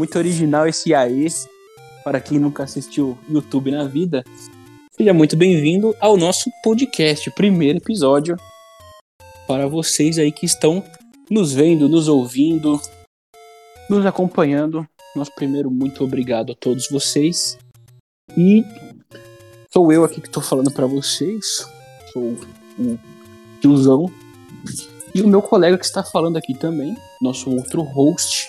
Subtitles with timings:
[0.00, 1.26] Muito original esse aí.
[2.02, 4.24] Para quem nunca assistiu YouTube na vida,
[4.96, 8.34] seja muito bem-vindo ao nosso podcast, primeiro episódio.
[9.46, 10.82] Para vocês aí que estão
[11.30, 12.80] nos vendo, nos ouvindo,
[13.90, 14.88] nos acompanhando.
[15.14, 17.58] Nosso primeiro muito obrigado a todos vocês.
[18.34, 18.64] E
[19.70, 21.66] sou eu aqui que estou falando para vocês.
[22.10, 22.38] Sou
[22.78, 22.98] o
[23.60, 24.10] tiozão.
[25.14, 28.48] E o meu colega que está falando aqui também, nosso outro host,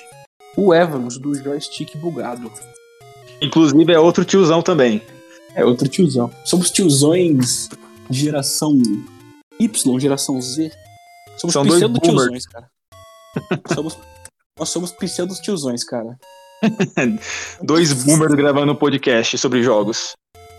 [0.58, 2.52] o Evans, do Joystick Bugado.
[3.42, 5.02] Inclusive é outro tiozão também.
[5.56, 6.32] É outro tiozão.
[6.46, 7.70] Somos tiozões
[8.10, 8.80] de geração
[9.60, 10.72] Y, geração Z.
[11.38, 12.70] Somos São dois pseudo-tiozões, cara.
[13.74, 13.98] somos,
[14.58, 16.18] nós somos pseudo-tiozões, cara.
[17.64, 20.14] Dois boomers gravando um podcast sobre jogos.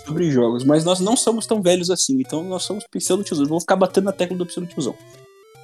[0.04, 0.64] Sobre jogos.
[0.64, 3.48] Mas nós não somos tão velhos assim, então nós somos pseudo-tiozões.
[3.48, 4.96] Vou ficar batendo na tecla do pseudo-tiozão.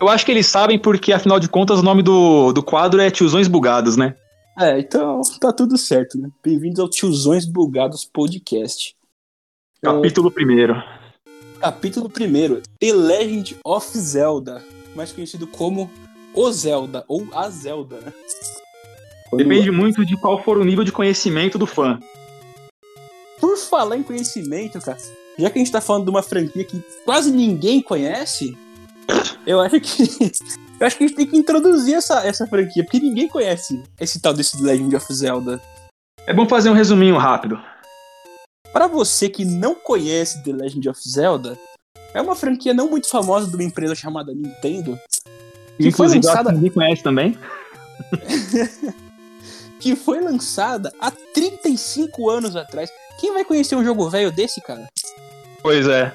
[0.00, 3.10] Eu acho que eles sabem porque, afinal de contas, o nome do, do quadro é
[3.10, 4.14] Tiozões Bugados, né?
[4.58, 6.28] É, então tá tudo certo, né?
[6.42, 8.94] Bem-vindos ao Tiozões Bugados Podcast.
[9.82, 10.74] Capítulo primeiro.
[11.60, 14.62] Capítulo 1 The Legend of Zelda,
[14.94, 15.90] mais conhecido como
[16.34, 18.12] O Zelda, ou A Zelda, né?
[19.30, 21.98] Quando- Depende muito de qual for o nível de conhecimento do fã.
[23.40, 24.98] Por falar em conhecimento, cara,
[25.38, 28.56] já que a gente tá falando de uma franquia que quase ninguém conhece,
[29.46, 30.32] eu acho que.
[30.80, 34.20] Eu acho que a gente tem que introduzir essa, essa franquia, porque ninguém conhece esse
[34.20, 35.60] tal desse The Legend of Zelda.
[36.26, 37.60] É bom fazer um resuminho rápido.
[38.72, 41.58] Para você que não conhece The Legend of Zelda,
[42.14, 44.96] é uma franquia não muito famosa de uma empresa chamada Nintendo,
[45.76, 47.36] Que foi Inclusive, acho lançada- ninguém conhece também.
[49.80, 52.90] que foi lançada há 35 anos atrás.
[53.20, 54.86] Quem vai conhecer um jogo velho desse, cara?
[55.62, 56.12] Pois é.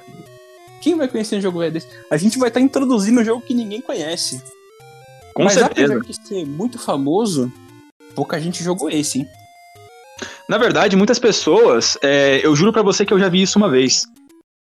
[0.84, 1.88] Quem vai conhecer um jogo velho desse?
[2.12, 4.44] A gente vai estar introduzindo um jogo que ninguém conhece.
[5.34, 5.96] Com Mas certeza.
[5.96, 7.50] apesar de ser muito famoso,
[8.14, 9.28] pouca gente jogou esse, hein?
[10.48, 13.70] Na verdade, muitas pessoas, é, eu juro pra você que eu já vi isso uma
[13.70, 14.04] vez.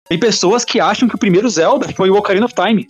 [0.08, 2.84] Tem pessoas que acham que o primeiro Zelda foi o Ocarina of Time.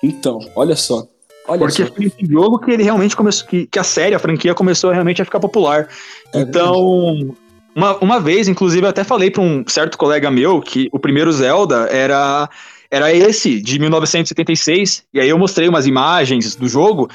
[0.00, 1.04] Então, olha só.
[1.48, 1.92] Olha Porque só.
[1.92, 5.20] foi esse jogo que ele realmente começou, que, que a série, a franquia começou realmente
[5.20, 5.88] a ficar popular.
[6.32, 7.34] É então,
[7.76, 11.30] uma, uma vez, inclusive, eu até falei pra um certo colega meu que o primeiro
[11.30, 12.48] Zelda era,
[12.90, 15.04] era esse, de 1976.
[15.12, 17.08] E aí eu mostrei umas imagens do jogo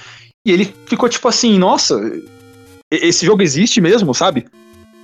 [0.45, 1.99] e ele ficou tipo assim, nossa,
[2.91, 4.45] esse jogo existe mesmo, sabe?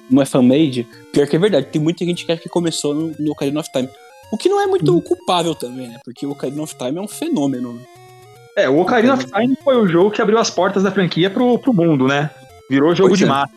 [0.09, 0.88] Não é fan-made?
[1.12, 3.69] Pior que é verdade, tem muita gente que acha que começou no, no Ocarina of
[3.72, 3.89] Time.
[4.31, 5.01] O que não é muito Uhum.
[5.01, 5.97] culpável também, né?
[6.06, 7.74] Porque o Ocarina of Time é um fenômeno.
[7.74, 7.81] né?
[8.56, 11.57] É, o Ocarina of Time foi o jogo que abriu as portas da franquia pro,
[11.59, 12.29] pro mundo, né?
[12.69, 13.28] Virou jogo Pois de é.
[13.28, 13.53] massa,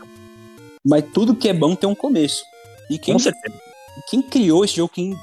[0.87, 2.43] Mas tudo que é bom tem um começo.
[2.89, 3.17] E quem,
[4.09, 5.17] quem criou esse jogo, quem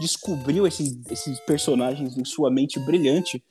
[0.00, 3.42] descobriu esses, esses personagens em sua mente brilhante,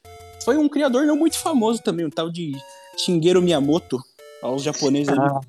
[0.43, 2.51] foi um criador não muito famoso também, um tal de
[2.97, 3.99] Shigeru Miyamoto.
[4.41, 5.09] Aos japoneses.
[5.09, 5.39] Ah,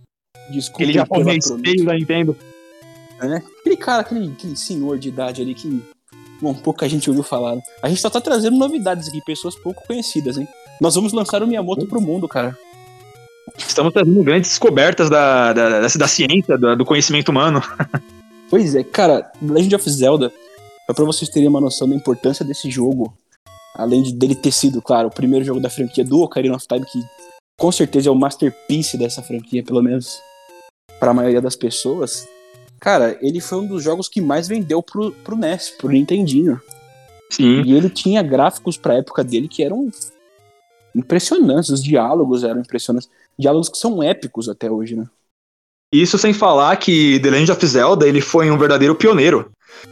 [0.51, 2.37] Desculpa Aquele japonês feio da Nintendo.
[3.21, 3.43] né?
[3.61, 5.83] Aquele cara, aquele, aquele senhor de idade ali que,
[6.41, 7.57] bom, pouca gente ouviu falar.
[7.57, 7.63] né?
[7.83, 10.47] A gente só tá trazendo novidades aqui, pessoas pouco conhecidas, hein?
[10.81, 12.57] Nós vamos lançar o Miyamoto pro mundo, cara.
[13.57, 17.61] Estamos trazendo grandes descobertas da, da, da, da ciência, da- do conhecimento humano.
[18.51, 20.31] Pois é, cara, Legend of Zelda,
[20.87, 23.17] só pra vocês terem uma noção da importância desse jogo,
[23.75, 26.85] além de dele ter sido, claro, o primeiro jogo da franquia do Ocarina of Time,
[26.85, 27.01] que
[27.59, 30.21] com certeza é o masterpiece dessa franquia, pelo menos
[31.01, 32.29] pra maioria das pessoas.
[32.79, 36.61] Cara, ele foi um dos jogos que mais vendeu pro, pro NES, pro Nintendinho.
[37.31, 37.63] Sim.
[37.63, 39.89] E ele tinha gráficos pra época dele que eram
[40.95, 43.09] impressionantes, os diálogos eram impressionantes.
[43.39, 45.07] Diálogos que são épicos até hoje, né?
[45.93, 49.51] Isso sem falar que The Legend of Zelda ele foi um verdadeiro pioneiro.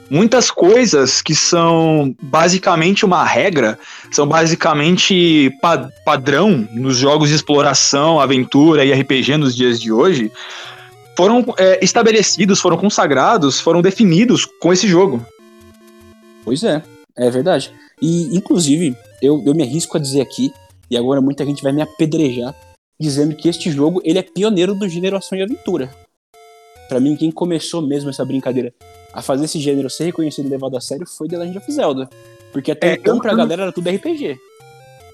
[0.09, 3.79] Muitas coisas que são basicamente uma regra,
[4.11, 10.31] são basicamente pa- padrão nos jogos de exploração, aventura e RPG nos dias de hoje,
[11.17, 15.25] foram é, estabelecidos, foram consagrados, foram definidos com esse jogo.
[16.45, 16.83] Pois é,
[17.17, 17.73] é verdade.
[18.01, 20.53] E, inclusive, eu, eu me arrisco a dizer aqui,
[20.91, 22.55] e agora muita gente vai me apedrejar,
[23.01, 25.91] dizendo que este jogo ele é pioneiro do gênero ação e aventura.
[26.89, 28.75] Pra mim, quem começou mesmo essa brincadeira
[29.15, 32.11] a fazer esse gênero ser reconhecido e levado a sério foi The Legend of Zelda.
[32.53, 34.37] Porque até É, então, pra eu- galera, era tudo RPG.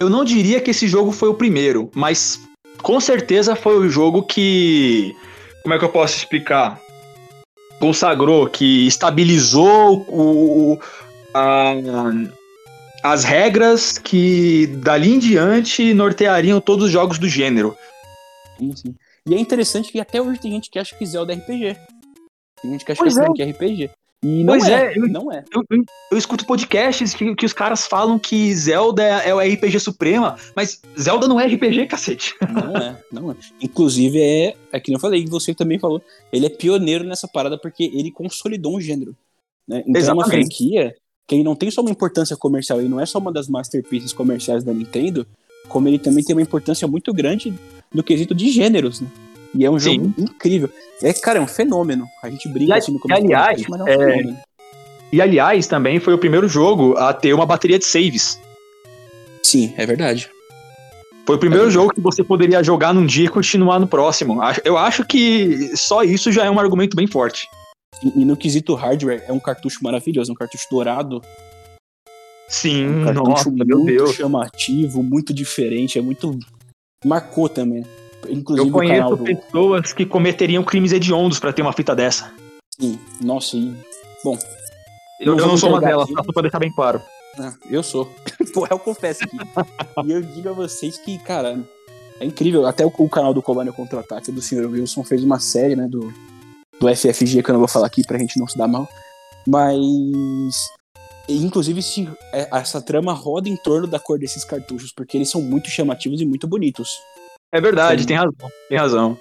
[0.01, 2.41] Eu não diria que esse jogo foi o primeiro, mas
[2.83, 5.15] com certeza foi o jogo que.
[5.63, 6.81] Como é que eu posso explicar?
[7.79, 10.79] Consagrou, que estabilizou o, o-
[11.35, 11.75] a-
[13.13, 17.77] as regras que dali em diante norteariam todos os jogos do gênero.
[18.59, 18.95] Sim, sim.
[19.29, 21.77] E é interessante que até hoje tem gente que acha que Zelda é RPG.
[22.63, 23.25] Tem gente que acha Pois que é.
[23.25, 23.33] é.
[23.33, 23.91] que é RPG.
[24.25, 25.45] E não Pois é, é, eu- não é.
[25.55, 29.39] Eu, eu- eu escuto podcasts que, que os caras falam que Zelda é, é o
[29.41, 32.35] RPG Suprema, mas Zelda não é RPG, cacete.
[32.51, 33.37] Não é, não é.
[33.61, 37.85] Inclusive, é, é que eu falei, você também falou, ele é pioneiro nessa parada porque
[37.85, 39.15] ele consolidou um gênero.
[39.69, 39.83] Né?
[39.87, 40.31] Então é uma Exatamente.
[40.57, 40.95] franquia
[41.27, 44.13] que ele não tem só uma importância comercial, ele não é só uma das masterpieces
[44.13, 45.27] comerciais da Nintendo,
[45.69, 47.53] como ele também tem uma importância muito grande
[47.93, 49.09] no quesito de gêneros, né?
[49.55, 49.95] E é um Sim.
[49.95, 50.71] jogo incrível.
[51.03, 52.07] É, cara, é um fenômeno.
[52.23, 54.37] A gente brinca E, assim no e, aliás, mas é um é, fenômeno.
[55.13, 58.41] E aliás, também foi o primeiro jogo a ter uma bateria de saves.
[59.43, 60.29] Sim, é verdade.
[61.25, 61.71] Foi o primeiro É.
[61.71, 64.39] jogo que você poderia jogar num dia e continuar no próximo.
[64.65, 67.49] Eu acho que só isso já é um argumento bem forte.
[68.05, 71.23] E, e no quesito hardware, é um cartucho maravilhoso, um cartucho dourado,
[72.49, 74.15] Sim, Um cartucho nossa, meu muito Deus.
[74.15, 76.39] chamativo, muito diferente, é muito.
[77.05, 77.85] Marcou também.
[78.29, 79.25] Inclusive Eu conheço do.
[79.25, 82.33] pessoas que cometeriam crimes hediondos pra ter uma fita dessa.
[82.79, 83.75] Sim, Nossa, e.
[84.23, 84.39] Bom,
[85.21, 87.01] Eu, eu não sou uma delas, só pra deixar bem claro.
[87.37, 88.11] né, eu sou.
[88.55, 89.37] Porra, eu confesso aqui.
[90.05, 91.59] e eu digo a vocês que, cara,
[92.21, 92.67] é incrível.
[92.67, 94.67] Até o, o canal do Colônia Contra-Ataque do Sr.
[94.71, 96.13] Wilson fez uma série, né, do,
[96.81, 98.89] do FFG, que eu não vou falar aqui pra gente não se dar mal.
[99.47, 100.69] Mas.
[101.29, 105.43] Inclusive, se, é, essa trama roda em torno da cor desses cartuchos, porque eles são
[105.43, 107.01] muito chamativos e muito bonitos.
[107.53, 108.09] É verdade, Sim.
[108.09, 108.51] tem razão.
[108.69, 109.19] Tem razão.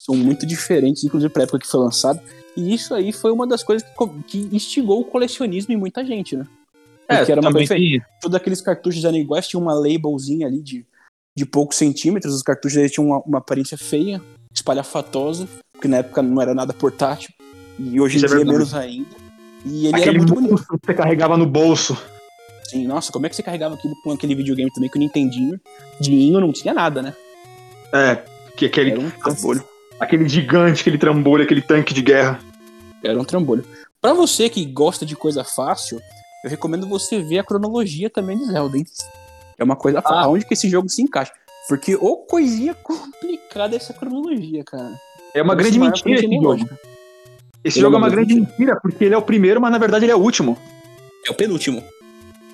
[0.00, 2.20] são muito diferentes, inclusive pra época que foi lançado.
[2.56, 6.36] E isso aí foi uma das coisas que, que instigou o colecionismo em muita gente,
[6.36, 6.46] né?
[7.06, 10.84] Porque era uma coisa tem- Todos aqueles cartuchos eram iguais, tinha uma labelzinha ali de,
[11.36, 14.20] de poucos centímetros, os cartuchos eles tinham uma, uma aparência feia,
[14.52, 17.30] espalhafatosa, porque na época não era nada portátil,
[17.78, 18.56] e hoje em Isso é dia é verdade.
[18.58, 19.26] menos ainda.
[19.64, 20.50] E ele era Aquele muito bonito.
[20.52, 21.96] monstro que você carregava no bolso.
[22.66, 25.60] Assim, nossa, como é que você carregava aquilo com aquele videogame também que o Nintendinho,
[26.00, 27.14] dinho não tinha nada, né?
[27.92, 28.22] É,
[28.56, 29.64] que aquele, Era um trambolho.
[30.00, 32.40] aquele gigante, aquele trambolho, aquele tanque de guerra.
[33.04, 33.64] Era um trambolho.
[34.00, 36.00] Pra você que gosta de coisa fácil,
[36.44, 38.84] eu recomendo você ver a cronologia também de Zelda, hein?
[39.58, 40.16] É uma coisa fácil.
[40.18, 40.24] Ah.
[40.24, 41.32] Aonde que esse jogo se encaixa?
[41.68, 44.92] Porque ô coisinha complicada essa cronologia, cara.
[45.38, 46.68] É uma grande mentira esse jogo.
[47.64, 49.70] Esse Ele jogo é é uma grande grande mentira, porque ele é o primeiro, mas
[49.72, 50.56] na verdade ele é o último.
[51.26, 51.82] É o penúltimo.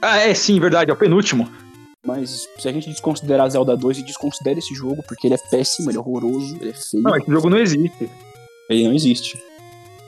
[0.01, 1.49] Ah, é sim, verdade, é o penúltimo.
[2.05, 5.91] Mas se a gente desconsiderar Zelda 2 e desconsidera esse jogo, porque ele é péssimo,
[5.91, 8.11] ele é horroroso, ele é feio, Não, esse jogo não existe.
[8.69, 9.39] ele não existe.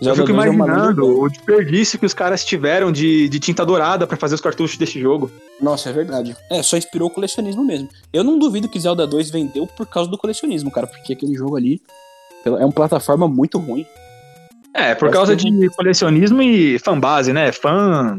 [0.02, 3.64] Eu fico 2 é imaginando lenda- o desperdício que os caras tiveram de, de tinta
[3.64, 5.30] dourada pra fazer os cartuchos desse jogo.
[5.60, 6.36] Nossa, é verdade.
[6.50, 7.88] É, só inspirou o colecionismo mesmo.
[8.12, 11.56] Eu não duvido que Zelda 2 vendeu por causa do colecionismo, cara, porque aquele jogo
[11.56, 11.80] ali
[12.44, 13.86] é uma plataforma muito ruim.
[14.72, 17.52] É, por Acho causa que- de colecionismo e fanbase, né?
[17.52, 18.18] Fã.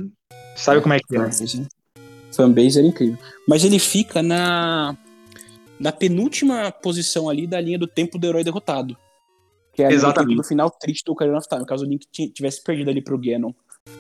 [0.56, 1.20] Sabe como é que é?
[1.20, 1.68] Fanbase.
[2.32, 3.18] Fanbase era incrível.
[3.48, 4.96] Mas ele fica na
[5.78, 8.96] na penúltima posição ali da linha do tempo do herói derrotado.
[9.74, 10.38] Que é Exatamente.
[10.38, 11.66] do final triste do Ocarina of Time.
[11.66, 13.52] Caso o Link ti- tivesse perdido ali pro Ganon.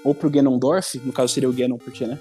[0.03, 2.17] Ou pro Ganondorf, no caso seria o Ganon, porque, né?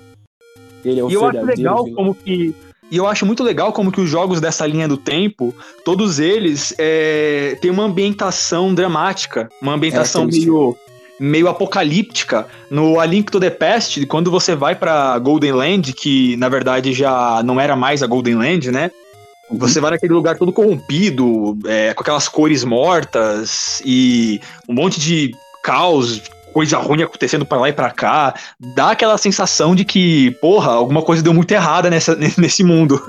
[0.85, 2.53] Ele é o E eu acho legal como que.
[2.91, 5.55] E eu acho muito legal como que os jogos dessa linha do tempo,
[5.85, 10.53] todos eles é, têm uma ambientação dramática, uma ambientação Característica.
[10.53, 10.77] meio,
[11.19, 12.47] meio apocalíptica.
[12.71, 16.93] No A Link to the Past, quando você vai pra Golden Land, que na verdade
[16.93, 18.91] já não era mais a Golden Land, né?
[19.51, 19.59] Uhum.
[19.59, 25.35] Você vai naquele lugar todo corrompido, é, com aquelas cores mortas e um monte de
[25.63, 26.21] caos,
[26.55, 28.33] coisa ruim acontecendo pra lá e pra cá.
[28.59, 33.03] Dá aquela sensação de que, porra, alguma coisa deu muito errada nessa, nesse mundo.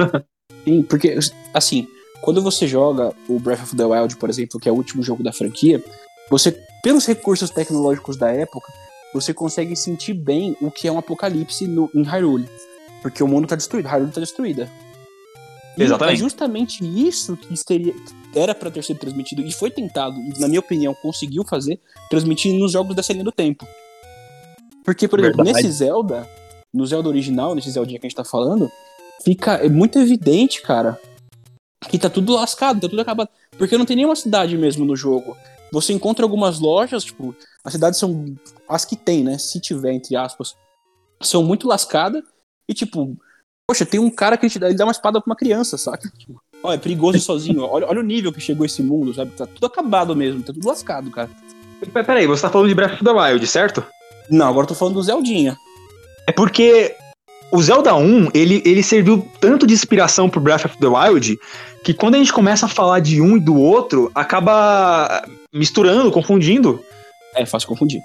[0.65, 1.17] Sim, porque,
[1.53, 1.87] assim,
[2.21, 5.23] quando você joga o Breath of the Wild, por exemplo, que é o último jogo
[5.23, 5.81] da franquia,
[6.29, 8.67] você, pelos recursos tecnológicos da época,
[9.13, 12.49] você consegue sentir bem o que é um apocalipse no, em Hyrule.
[13.03, 14.67] Porque o mundo tá destruído, Hyrule tá destruída.
[15.77, 16.15] E Exatamente.
[16.15, 17.93] É justamente isso que seria,
[18.33, 21.79] era pra ter sido transmitido, e foi tentado, e na minha opinião conseguiu fazer,
[22.09, 23.67] transmitir nos jogos dessa linha do tempo.
[24.83, 25.63] Porque, por exemplo, Verdade.
[25.63, 26.29] nesse Zelda,
[26.73, 28.71] no Zelda original, nesse Zeldinha que a gente tá falando,
[29.23, 30.99] fica é muito evidente, cara,
[31.89, 33.29] que tá tudo lascado, tá tudo acabado.
[33.57, 35.35] Porque não tem nenhuma cidade mesmo no jogo.
[35.71, 38.35] Você encontra algumas lojas, tipo, as cidades são
[38.67, 39.37] as que tem, né?
[39.37, 40.55] Se tiver, entre aspas,
[41.21, 42.23] são muito lascadas.
[42.67, 43.17] E, tipo,
[43.67, 45.77] poxa, tem um cara que ele te dá, ele dá uma espada pra uma criança,
[45.77, 46.11] saca?
[46.17, 47.61] Tipo, ó, é perigoso sozinho.
[47.63, 49.31] Olha, olha o nível que chegou esse mundo, sabe?
[49.31, 51.29] Tá tudo acabado mesmo, tá tudo lascado, cara.
[51.79, 53.83] Pe- Peraí, você tá falando de Breath of the Wild, certo?
[54.29, 55.57] Não, agora eu tô falando do Zeldinha.
[56.27, 56.95] É porque
[57.51, 61.37] o Zelda 1, ele, ele serviu tanto de inspiração pro Breath of the Wild,
[61.83, 66.83] que quando a gente começa a falar de um e do outro, acaba misturando, confundindo.
[67.35, 68.01] É fácil confundir.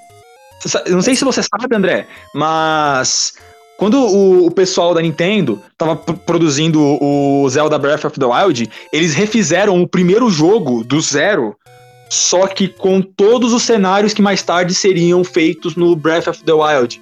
[0.91, 3.33] Não sei se você sabe, André, mas
[3.81, 9.15] quando o, o pessoal da Nintendo tava produzindo o Zelda Breath of the Wild, eles
[9.15, 11.57] refizeram o primeiro jogo do zero
[12.11, 16.53] só que com todos os cenários que mais tarde seriam feitos no Breath of the
[16.53, 17.01] Wild.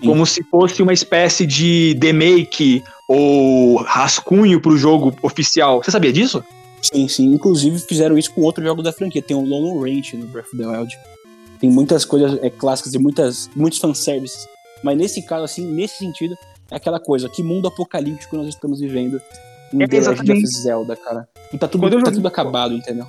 [0.00, 0.06] Sim.
[0.08, 5.80] Como se fosse uma espécie de remake ou rascunho pro jogo oficial.
[5.80, 6.42] Você sabia disso?
[6.82, 7.26] Sim, sim.
[7.26, 9.22] Inclusive fizeram isso com outro jogo da franquia.
[9.22, 10.92] Tem o Lone Range no Breath of the Wild.
[11.60, 14.55] Tem muitas coisas é, clássicas e muitas, muitos fanservices.
[14.86, 16.38] Mas nesse caso, assim, nesse sentido,
[16.70, 19.20] é aquela coisa, que mundo apocalíptico nós estamos vivendo
[19.74, 21.28] em é The Legend of Zelda, cara.
[21.52, 23.04] E tá tudo, tá tudo acabado, entendeu?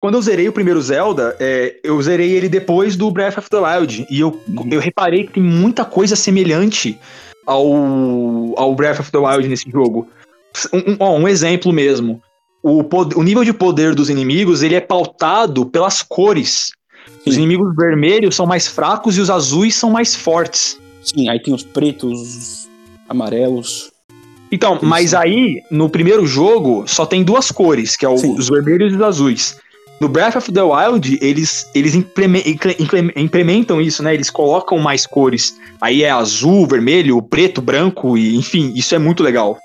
[0.00, 3.56] Quando eu zerei o primeiro Zelda, é, eu zerei ele depois do Breath of the
[3.56, 4.04] Wild.
[4.10, 4.68] E eu, uhum.
[4.68, 6.98] eu reparei que tem muita coisa semelhante
[7.46, 7.72] ao,
[8.56, 10.08] ao Breath of the Wild nesse jogo.
[10.72, 12.20] Um, um, um exemplo mesmo.
[12.64, 12.82] O,
[13.14, 16.72] o nível de poder dos inimigos ele é pautado pelas cores.
[17.06, 17.30] Sim.
[17.30, 20.81] Os inimigos vermelhos são mais fracos e os azuis são mais fortes.
[21.02, 22.70] Sim, aí tem os pretos, os
[23.08, 23.90] amarelos.
[24.50, 28.92] Então, mas aí, no primeiro jogo, só tem duas cores, que é o, os vermelhos
[28.92, 29.58] e os azuis.
[30.00, 34.12] No Breath of the Wild, eles, eles implementam isso, né?
[34.12, 35.56] Eles colocam mais cores.
[35.80, 39.58] Aí é azul, vermelho, preto, branco, e enfim, isso é muito legal.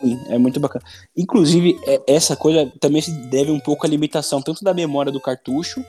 [0.00, 0.84] Sim, é muito bacana.
[1.16, 5.20] Inclusive, é, essa coisa também se deve um pouco à limitação tanto da memória do
[5.20, 5.84] cartuxo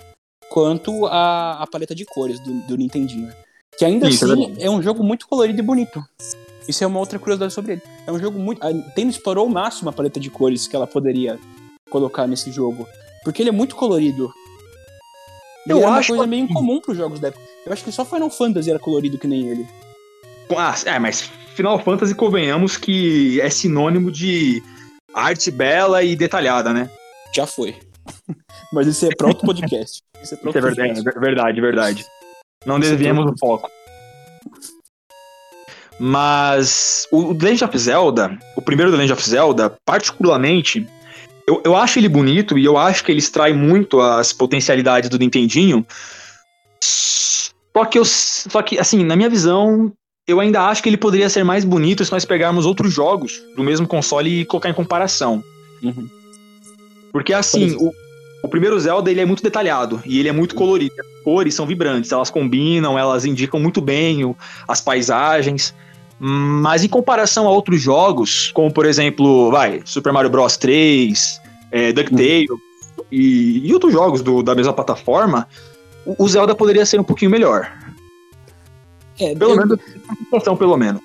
[0.50, 3.30] quanto à, à paleta de cores do, do Nintendinho.
[3.78, 6.04] Que ainda Isso, é assim é, é um jogo muito colorido e bonito.
[6.68, 7.82] Isso é uma outra curiosidade sobre ele.
[8.08, 8.64] É um jogo muito.
[8.66, 11.40] A Nintendo explorou ao máximo a paleta de cores que ela poderia
[11.90, 12.88] colocar nesse jogo.
[13.24, 14.32] Porque ele é muito colorido.
[15.68, 16.30] E eu é uma coisa que...
[16.30, 17.44] meio incomum pros jogos da época.
[17.66, 19.68] Eu acho que só Final Fantasy era colorido que nem ele.
[20.56, 21.22] Ah, é, mas
[21.56, 24.62] Final Fantasy, convenhamos que é sinônimo de
[25.14, 26.90] arte bela e detalhada, né?
[27.34, 27.76] Já foi.
[28.72, 30.02] mas isso é pra outro podcast.
[30.22, 32.06] Isso é, isso é verdade, verdade, verdade.
[32.66, 33.70] Não é desviemos o foco.
[36.00, 40.86] Mas o The Legend of Zelda, o primeiro The Legend of Zelda, particularmente,
[41.48, 45.18] eu, eu acho ele bonito e eu acho que ele extrai muito as potencialidades do
[45.18, 45.86] Nintendinho.
[46.82, 48.06] Só que eu.
[48.06, 49.92] Só que, assim, na minha visão,
[50.28, 53.64] eu ainda acho que ele poderia ser mais bonito se nós pegarmos outros jogos do
[53.64, 55.44] mesmo console e colocar em comparação.
[55.84, 56.10] Uhum.
[57.12, 57.92] Porque assim, o,
[58.46, 60.94] o primeiro Zelda ele é muito detalhado e ele é muito colorido.
[61.00, 64.36] As cores são vibrantes, elas combinam, elas indicam muito bem o,
[64.68, 65.74] as paisagens.
[66.20, 71.92] Mas em comparação a outros jogos, como por exemplo, vai, Super Mario Bros 3, é,
[71.92, 72.58] DuckTale uhum.
[73.12, 75.48] e, e, outros jogos do, da mesma plataforma,
[76.06, 77.70] o, o, Zelda poderia ser um pouquinho melhor.
[79.20, 79.58] É, pelo eu...
[79.58, 79.80] menos,
[80.58, 81.02] pelo menos.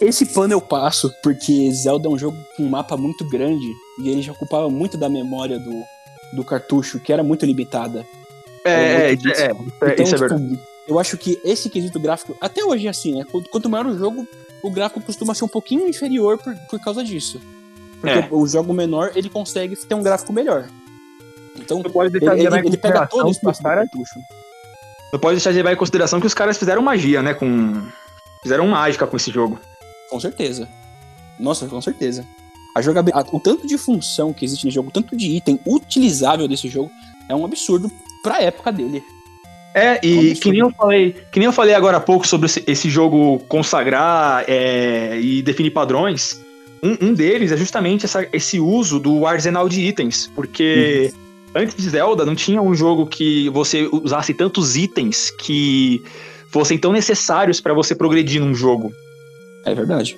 [0.00, 4.08] Esse pano eu passo, porque Zelda é um jogo com um mapa muito grande e
[4.08, 5.82] ele já ocupava muito da memória do,
[6.36, 8.06] do cartucho, que era muito limitada.
[8.64, 12.36] É, é, é, é, então, isso é tipo, verdade eu acho que esse quesito gráfico,
[12.40, 13.24] até hoje é assim, né?
[13.50, 14.26] Quanto maior o jogo,
[14.62, 17.40] o gráfico costuma ser um pouquinho inferior por, por causa disso.
[18.00, 18.28] Porque é.
[18.30, 20.68] o jogo menor, ele consegue ter um gráfico melhor.
[21.56, 23.84] Então, ele, ele, ele pega todo o espaço cara...
[23.84, 24.20] do cartucho.
[25.12, 27.34] Não pode deixar de levar em consideração que os caras fizeram magia, né?
[27.34, 27.82] Com...
[28.42, 29.58] Fizeram mágica com esse jogo.
[30.08, 30.68] Com certeza.
[31.38, 32.24] Nossa, com certeza.
[32.76, 36.46] A jogabilidade, o tanto de função que existe no jogo, o tanto de item utilizável
[36.46, 36.90] desse jogo,
[37.26, 37.90] é um absurdo
[38.22, 39.02] pra época dele.
[39.74, 42.62] É, e que nem, eu falei, que nem eu falei agora há pouco sobre esse,
[42.66, 46.38] esse jogo consagrar é, e definir padrões,
[46.82, 51.10] um, um deles é justamente essa, esse uso do arsenal de itens, porque
[51.54, 51.62] uhum.
[51.62, 56.04] antes de Zelda não tinha um jogo que você usasse tantos itens que
[56.50, 58.92] fossem tão necessários para você progredir num jogo.
[59.64, 60.14] É verdade.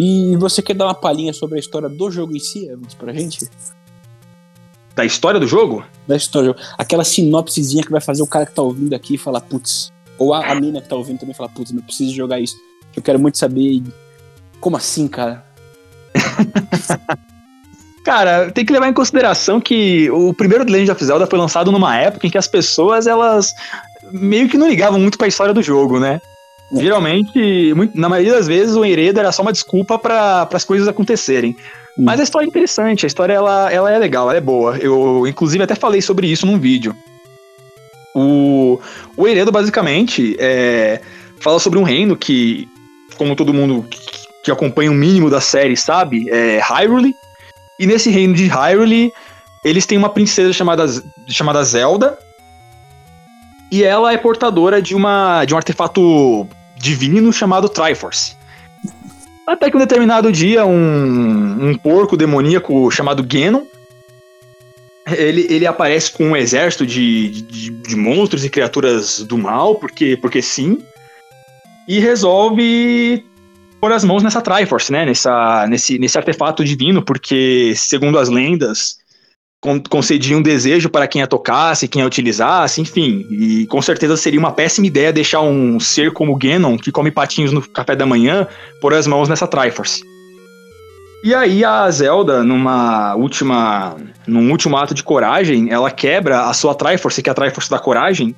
[0.00, 3.12] E você quer dar uma palhinha sobre a história do jogo em si, Evans, pra
[3.12, 3.50] gente?
[4.94, 5.84] Da história do jogo?
[6.06, 6.72] Da história do jogo.
[6.78, 9.92] Aquela sinopsezinha que vai fazer o cara que tá ouvindo aqui falar, putz.
[10.16, 12.54] Ou a, a mina que tá ouvindo também falar, putz, eu preciso jogar isso.
[12.94, 13.82] Eu quero muito saber.
[14.60, 15.44] Como assim, cara?
[18.04, 21.70] Cara, tem que levar em consideração que o primeiro The Legend of Zelda foi lançado
[21.72, 23.52] numa época em que as pessoas, elas
[24.12, 26.18] meio que não ligavam muito para a história do jogo, né?
[26.72, 30.86] Geralmente, muito, na maioria das vezes, o enredo era só uma desculpa para as coisas
[30.86, 31.56] acontecerem.
[31.96, 34.76] Mas a história é interessante, a história ela, ela é legal, ela é boa.
[34.76, 36.94] Eu, inclusive, até falei sobre isso num vídeo.
[38.14, 38.78] O,
[39.16, 41.00] o Heredo, basicamente, é,
[41.40, 42.68] fala sobre um reino que,
[43.16, 43.84] como todo mundo
[44.44, 47.14] que acompanha o mínimo da série sabe, é Hyrule.
[47.80, 49.12] E nesse reino de Hyrule,
[49.64, 50.84] eles têm uma princesa chamada,
[51.28, 52.18] chamada Zelda.
[53.70, 56.48] E ela é portadora de, uma, de um artefato
[56.78, 58.36] divino chamado Triforce.
[59.46, 63.62] Até que um determinado dia, um, um porco demoníaco chamado Genon,
[65.10, 70.18] ele, ele aparece com um exército de, de, de, monstros e criaturas do mal, porque,
[70.18, 70.82] porque sim,
[71.86, 73.24] e resolve
[73.80, 75.06] pôr as mãos nessa Triforce, né?
[75.06, 78.98] Nessa, nesse, nesse artefato divino, porque, segundo as lendas,
[79.90, 83.26] concedia um desejo para quem a tocasse, quem a utilizasse, enfim.
[83.30, 87.52] E com certeza seria uma péssima ideia deixar um ser como Ganon, que come patinhos
[87.52, 88.46] no café da manhã,
[88.80, 90.02] pôr as mãos nessa Triforce.
[91.24, 93.96] E aí a Zelda, numa última,
[94.26, 97.78] num último ato de coragem, ela quebra a sua Triforce, que é a Triforce da
[97.80, 98.36] coragem,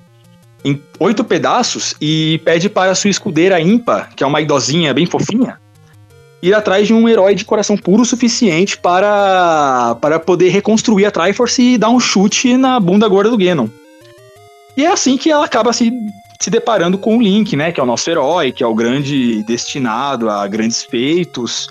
[0.64, 5.58] em oito pedaços e pede para sua escudeira Impa, que é uma idosinha bem fofinha,
[6.42, 11.10] ir atrás de um herói de coração puro o suficiente para, para poder reconstruir a
[11.10, 13.68] Triforce e dar um chute na bunda gorda do Ganon.
[14.76, 15.92] E é assim que ela acaba se,
[16.40, 17.72] se deparando com o Link, né?
[17.72, 21.68] Que é o nosso herói, que é o grande destinado a grandes feitos.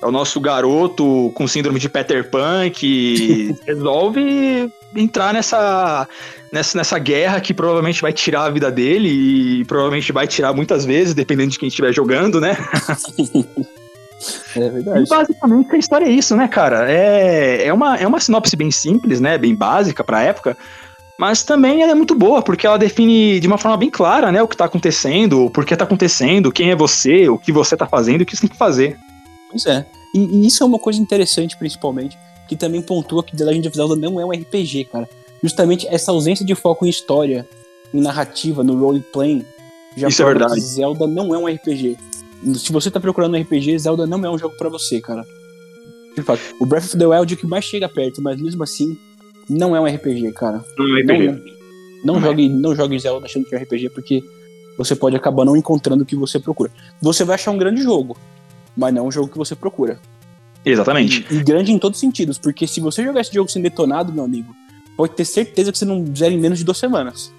[0.00, 6.06] É o nosso garoto com síndrome de Peter Pan que resolve entrar nessa,
[6.52, 10.84] nessa, nessa guerra que provavelmente vai tirar a vida dele e provavelmente vai tirar muitas
[10.84, 12.56] vezes, dependendo de quem estiver jogando, né?
[14.56, 15.04] É verdade.
[15.04, 16.90] E basicamente a história é isso, né, cara?
[16.90, 19.36] É, é, uma, é uma sinopse bem simples, né?
[19.36, 20.56] Bem básica pra época.
[21.18, 24.42] Mas também ela é muito boa, porque ela define de uma forma bem clara, né,
[24.42, 27.86] o que tá acontecendo, por que tá acontecendo, quem é você, o que você tá
[27.86, 28.98] fazendo e o que você tem que fazer.
[29.48, 29.86] Pois é.
[30.12, 32.18] E, e, isso é uma coisa interessante, principalmente,
[32.48, 35.08] que também pontua que The Legend of Zelda não é um RPG, cara.
[35.40, 37.48] Justamente essa ausência de foco em história,
[37.92, 39.46] em narrativa, no roleplay,
[39.96, 40.60] já isso é verdade.
[40.60, 41.96] Zelda não é um RPG
[42.54, 45.24] se você tá procurando um RPG, Zelda não é um jogo para você, cara.
[46.16, 48.62] De fato, o Breath of the Wild é o que mais chega perto, mas mesmo
[48.62, 48.96] assim,
[49.48, 50.64] não é um RPG, cara.
[50.78, 51.26] Não é um RPG.
[51.26, 51.34] Não,
[52.04, 52.48] não, não jogue, é.
[52.48, 54.22] não jogue Zelda achando que é um RPG, porque
[54.76, 56.70] você pode acabar não encontrando o que você procura.
[57.00, 58.16] Você vai achar um grande jogo,
[58.76, 59.98] mas não é um jogo que você procura.
[60.64, 61.26] Exatamente.
[61.30, 64.12] E, e grande em todos os sentidos, porque se você jogar esse jogo sem detonado,
[64.12, 64.54] meu amigo,
[64.96, 67.32] pode ter certeza que você não zera em menos de duas semanas.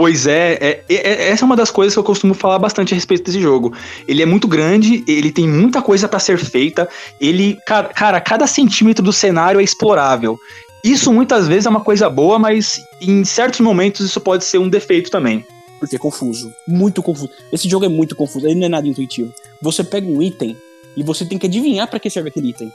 [0.00, 2.96] Pois é, é, é, essa é uma das coisas que eu costumo falar bastante a
[2.96, 3.74] respeito desse jogo.
[4.08, 6.88] Ele é muito grande, ele tem muita coisa para ser feita,
[7.20, 10.38] ele, cara, cara, cada centímetro do cenário é explorável.
[10.82, 14.70] Isso muitas vezes é uma coisa boa, mas em certos momentos isso pode ser um
[14.70, 15.44] defeito também.
[15.78, 17.28] Porque é confuso, muito confuso.
[17.52, 19.30] Esse jogo é muito confuso, ele não é nada intuitivo.
[19.60, 20.56] Você pega um item
[20.96, 22.72] e você tem que adivinhar para que serve aquele item.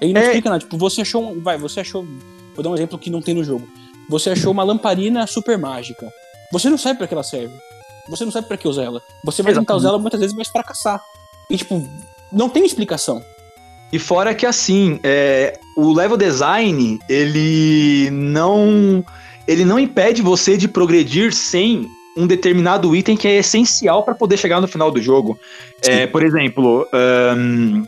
[0.00, 0.24] Ele não é...
[0.24, 0.60] explica nada.
[0.60, 1.38] Tipo, você achou um.
[1.38, 2.06] Vai, você achou.
[2.54, 3.68] Vou dar um exemplo que não tem no jogo.
[4.08, 6.10] Você achou uma lamparina super mágica.
[6.52, 7.54] Você não sabe para que ela serve.
[8.08, 9.02] Você não sabe para que usar ela.
[9.24, 11.00] Você vai tentar usar ela muitas vezes, mas fracassar.
[11.50, 11.86] E, tipo,
[12.32, 13.22] não tem explicação.
[13.92, 19.04] E fora que, assim, é, o level design, ele não.
[19.46, 24.36] Ele não impede você de progredir sem um determinado item que é essencial para poder
[24.36, 25.38] chegar no final do jogo.
[25.82, 26.84] É, por exemplo,
[27.36, 27.86] um,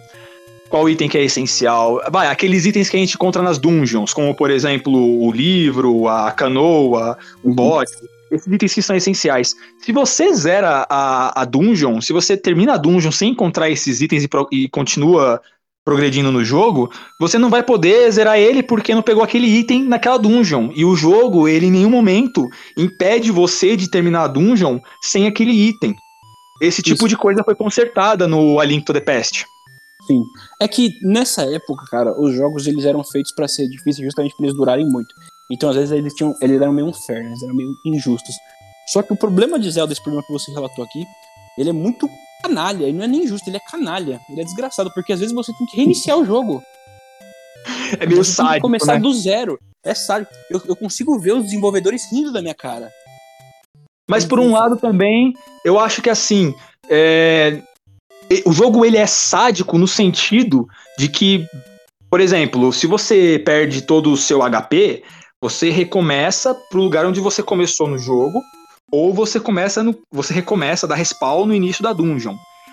[0.68, 2.01] qual item que é essencial?
[2.12, 6.31] Vai, aqueles itens que a gente encontra nas dungeons, como por exemplo o livro, a
[6.31, 7.55] canoa, o uhum.
[7.55, 7.92] bote
[8.31, 9.55] esses itens que são essenciais.
[9.79, 14.25] Se você zera a, a dungeon, se você termina a dungeon sem encontrar esses itens
[14.25, 15.41] e, pro, e continua
[15.85, 20.19] progredindo no jogo, você não vai poder zerar ele porque não pegou aquele item naquela
[20.19, 20.71] dungeon.
[20.75, 25.53] E o jogo, ele em nenhum momento impede você de terminar a dungeon sem aquele
[25.53, 25.95] item.
[26.61, 27.09] Esse tipo Isso.
[27.09, 29.47] de coisa foi consertada no A Link to the Past.
[30.07, 30.23] Sim.
[30.61, 34.47] É que nessa época, cara, os jogos eles eram feitos para ser difíceis justamente para
[34.47, 35.14] eles durarem muito.
[35.50, 38.34] Então, às vezes, eles, tinham, eles eram meio unfair, eles eram meio injustos.
[38.88, 41.04] Só que o problema de Zelda, esse problema que você relatou aqui,
[41.56, 42.08] ele é muito
[42.42, 42.84] canalha.
[42.84, 44.20] Ele não é nem injusto, ele é canalha.
[44.30, 46.62] Ele é desgraçado, porque às vezes você tem que reiniciar o jogo.
[48.00, 49.00] É meio você sádico, tem que começar né?
[49.00, 49.58] do zero.
[49.84, 50.32] É sádico.
[50.50, 52.90] Eu, eu consigo ver os desenvolvedores rindo da minha cara.
[54.08, 55.34] Mas por um lado também,
[55.64, 56.54] eu acho que assim,
[56.88, 57.61] é...
[58.46, 60.66] o jogo ele é sádico no sentido
[60.98, 61.46] de que,
[62.08, 65.02] por exemplo, se você perde todo o seu HP,
[65.40, 68.42] você recomeça pro lugar onde você começou no jogo,
[68.90, 72.33] ou você começa no, você recomeça da respawn no início da dungeon.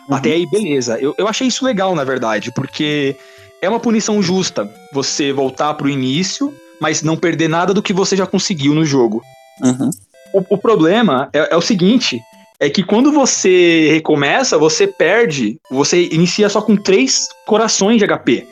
[0.09, 0.15] Uhum.
[0.15, 0.99] Até aí, beleza.
[0.99, 3.15] Eu, eu achei isso legal, na verdade, porque
[3.61, 8.15] é uma punição justa você voltar pro início, mas não perder nada do que você
[8.15, 9.21] já conseguiu no jogo.
[9.61, 9.89] Uhum.
[10.33, 12.19] O, o, problema é, é o seguinte:
[12.59, 18.47] é que quando você recomeça, você perde, você inicia só com três corações de HP.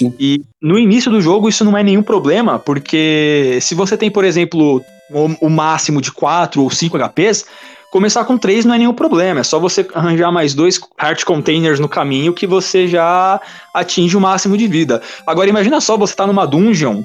[0.00, 0.14] Sim.
[0.18, 4.24] E no início do jogo isso não é nenhum problema, porque se você tem, por
[4.24, 7.44] exemplo, o, o máximo de 4 ou 5 HPs,
[7.90, 9.40] começar com 3 não é nenhum problema.
[9.40, 13.38] É só você arranjar mais dois heart containers no caminho que você já
[13.74, 15.02] atinge o máximo de vida.
[15.26, 17.02] Agora imagina só, você tá numa dungeon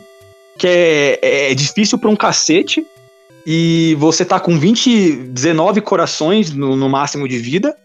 [0.57, 2.85] que é, é, é difícil pra um cacete.
[3.47, 7.75] E você tá com 20, 19 corações no, no máximo de vida.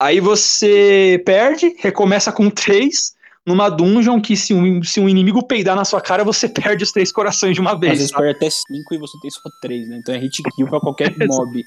[0.00, 3.12] Aí você perde, recomeça com 3
[3.46, 6.92] numa dungeon que se um, se um inimigo peidar na sua cara, você perde os
[6.92, 7.92] três corações de uma vez.
[7.92, 9.98] Às vezes perde até cinco e você tem só três, né?
[9.98, 11.64] Então é hit kill pra qualquer mob.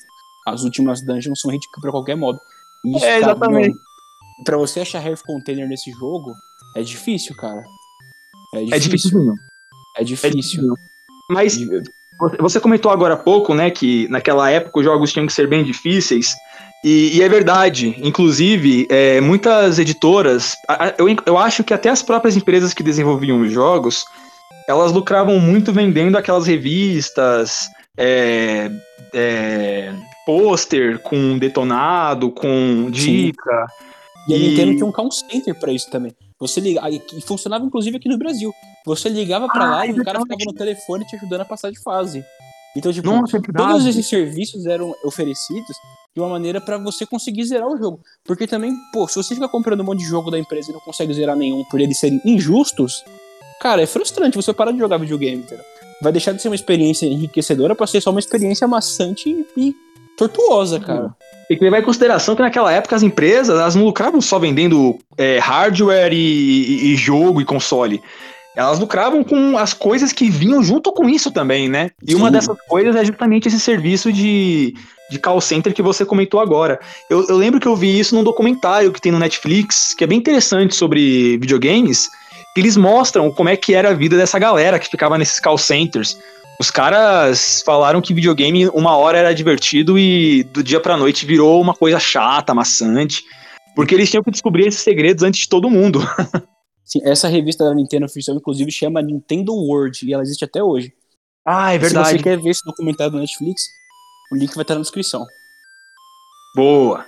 [0.47, 2.39] As últimas dungeons são hit kill pra qualquer mob.
[2.85, 3.73] Isso, é, exatamente.
[3.73, 6.33] Cara, pra você achar Health Container nesse jogo,
[6.75, 7.63] é difícil, cara.
[8.53, 8.77] É difícil.
[8.77, 9.35] É difícil.
[9.97, 10.73] É difícil.
[10.73, 11.57] É Mas
[12.39, 15.63] você comentou agora há pouco, né, que naquela época os jogos tinham que ser bem
[15.63, 16.33] difíceis.
[16.83, 17.95] E, e é verdade.
[18.01, 20.55] Inclusive, é, muitas editoras,
[20.97, 24.05] eu, eu acho que até as próprias empresas que desenvolviam os jogos,
[24.67, 28.69] elas lucravam muito vendendo aquelas revistas, é,
[29.13, 29.93] é,
[30.25, 33.67] pôster com detonado, com dica.
[33.67, 33.85] Sim.
[34.27, 36.15] E a Nintendo tinha um call center pra isso também.
[36.39, 38.53] Você liga, e funcionava inclusive aqui no Brasil.
[38.85, 41.71] Você ligava para ah, lá e o cara ficava no telefone te ajudando a passar
[41.71, 42.23] de fase.
[42.75, 45.77] Então, tipo, Nossa, é todos esses serviços eram oferecidos
[46.13, 48.01] de uma maneira para você conseguir zerar o jogo.
[48.25, 50.81] Porque também, pô, se você fica comprando um monte de jogo da empresa e não
[50.81, 53.03] consegue zerar nenhum por eles serem injustos,
[53.61, 55.63] cara, é frustrante você parar de jogar videogame, entendeu?
[56.01, 59.73] Vai deixar de ser uma experiência enriquecedora para ser só uma experiência maçante e
[60.17, 61.15] tortuosa, cara.
[61.47, 64.97] Tem que levar em consideração que naquela época as empresas elas não lucravam só vendendo
[65.17, 68.01] é, hardware e, e, e, jogo e console.
[68.55, 71.91] Elas lucravam com as coisas que vinham junto com isso também, né?
[72.01, 72.17] E Sim.
[72.17, 74.73] uma dessas coisas é justamente esse serviço de,
[75.11, 76.79] de call center que você comentou agora.
[77.09, 80.07] Eu, eu lembro que eu vi isso num documentário que tem no Netflix, que é
[80.07, 82.09] bem interessante sobre videogames,
[82.55, 85.57] que eles mostram como é que era a vida dessa galera que ficava nesses call
[85.57, 86.17] centers.
[86.59, 91.61] Os caras falaram que videogame uma hora era divertido e do dia pra noite virou
[91.61, 93.23] uma coisa chata, maçante.
[93.75, 95.99] Porque eles tinham que descobrir esses segredos antes de todo mundo.
[96.85, 100.93] Sim, essa revista da Nintendo oficial, inclusive, chama Nintendo World e ela existe até hoje.
[101.45, 102.09] Ah, é verdade.
[102.09, 103.63] Se você quer ver esse documentário do Netflix,
[104.31, 105.25] o link vai estar na descrição.
[106.55, 107.05] Boa.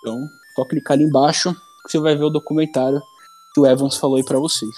[0.00, 0.16] Então,
[0.54, 1.52] só clicar ali embaixo
[1.84, 3.00] que você vai ver o documentário
[3.54, 4.70] que o Evans falou aí pra vocês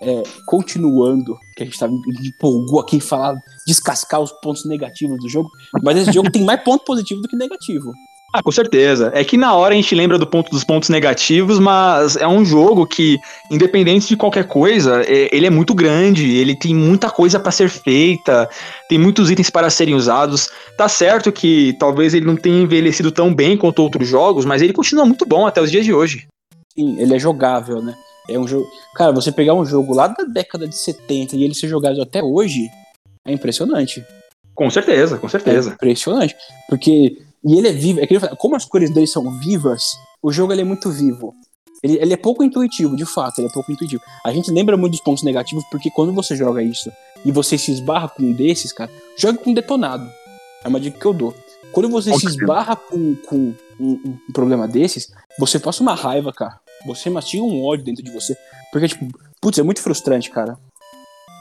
[0.00, 1.92] é, continuando, que a gente tava
[2.24, 5.48] empolgou aqui em falar, descascar os pontos negativos do jogo,
[5.82, 7.92] mas esse jogo tem mais ponto positivo do que negativo.
[8.34, 9.10] Ah, com certeza.
[9.14, 12.44] É que na hora a gente lembra do ponto dos pontos negativos, mas é um
[12.44, 13.18] jogo que,
[13.50, 17.70] independente de qualquer coisa, é, ele é muito grande, ele tem muita coisa para ser
[17.70, 18.48] feita,
[18.86, 20.50] tem muitos itens para serem usados.
[20.76, 24.74] Tá certo que talvez ele não tenha envelhecido tão bem quanto outros jogos, mas ele
[24.74, 26.26] continua muito bom até os dias de hoje.
[26.74, 27.94] Sim, ele é jogável, né?
[28.28, 28.68] É um jogo.
[28.94, 32.22] Cara, você pegar um jogo lá da década de 70 e ele ser jogado até
[32.22, 32.68] hoje
[33.26, 34.04] é impressionante.
[34.54, 35.70] Com certeza, com certeza.
[35.70, 36.36] É impressionante.
[36.68, 37.22] Porque.
[37.44, 38.00] E ele é vivo.
[38.00, 41.34] É que ele, como as cores dele são vivas, o jogo ele é muito vivo.
[41.82, 44.02] Ele, ele, é pouco intuitivo, de fato, ele é pouco intuitivo.
[44.24, 46.90] A gente lembra muito dos pontos negativos porque quando você joga isso
[47.24, 50.10] e você se esbarra com um desses, cara, joga com detonado.
[50.64, 51.32] É uma dica que eu dou.
[51.70, 56.32] Quando você se esbarra com, com um, um, um problema desses, você passa uma raiva,
[56.32, 56.58] cara.
[56.86, 58.36] Você mastiga um ódio dentro de você.
[58.72, 59.08] Porque, tipo,
[59.40, 60.56] putz, é muito frustrante, cara.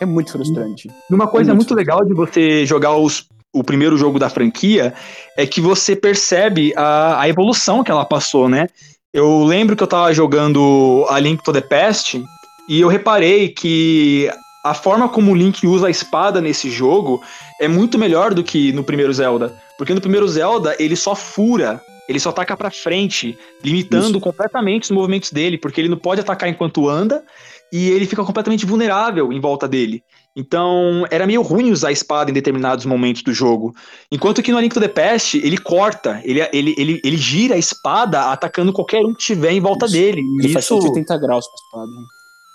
[0.02, 0.90] É muito frustrante.
[1.10, 4.30] E uma coisa é muito, muito legal de você jogar os, o primeiro jogo da
[4.30, 4.94] franquia
[5.36, 8.68] é que você percebe a, a evolução que ela passou, né?
[9.14, 12.24] Eu lembro que eu tava jogando a Link to the Past
[12.70, 14.30] e eu reparei que
[14.64, 17.22] a forma como o Link usa a espada nesse jogo
[17.60, 19.56] é muito melhor do que no primeiro Zelda.
[19.78, 24.20] Porque no primeiro Zelda ele só fura ele só ataca para frente, limitando Isso.
[24.20, 27.24] completamente os movimentos dele, porque ele não pode atacar enquanto anda
[27.72, 30.04] e ele fica completamente vulnerável em volta dele.
[30.36, 33.74] Então, era meio ruim usar a espada em determinados momentos do jogo.
[34.12, 37.56] Enquanto que no A Link to the Past, ele corta, ele, ele, ele, ele gira
[37.56, 39.96] a espada atacando qualquer um que tiver em volta Isso.
[39.96, 40.22] dele.
[40.22, 40.54] Ele Isso...
[40.54, 42.08] faz 180 graus com a espada.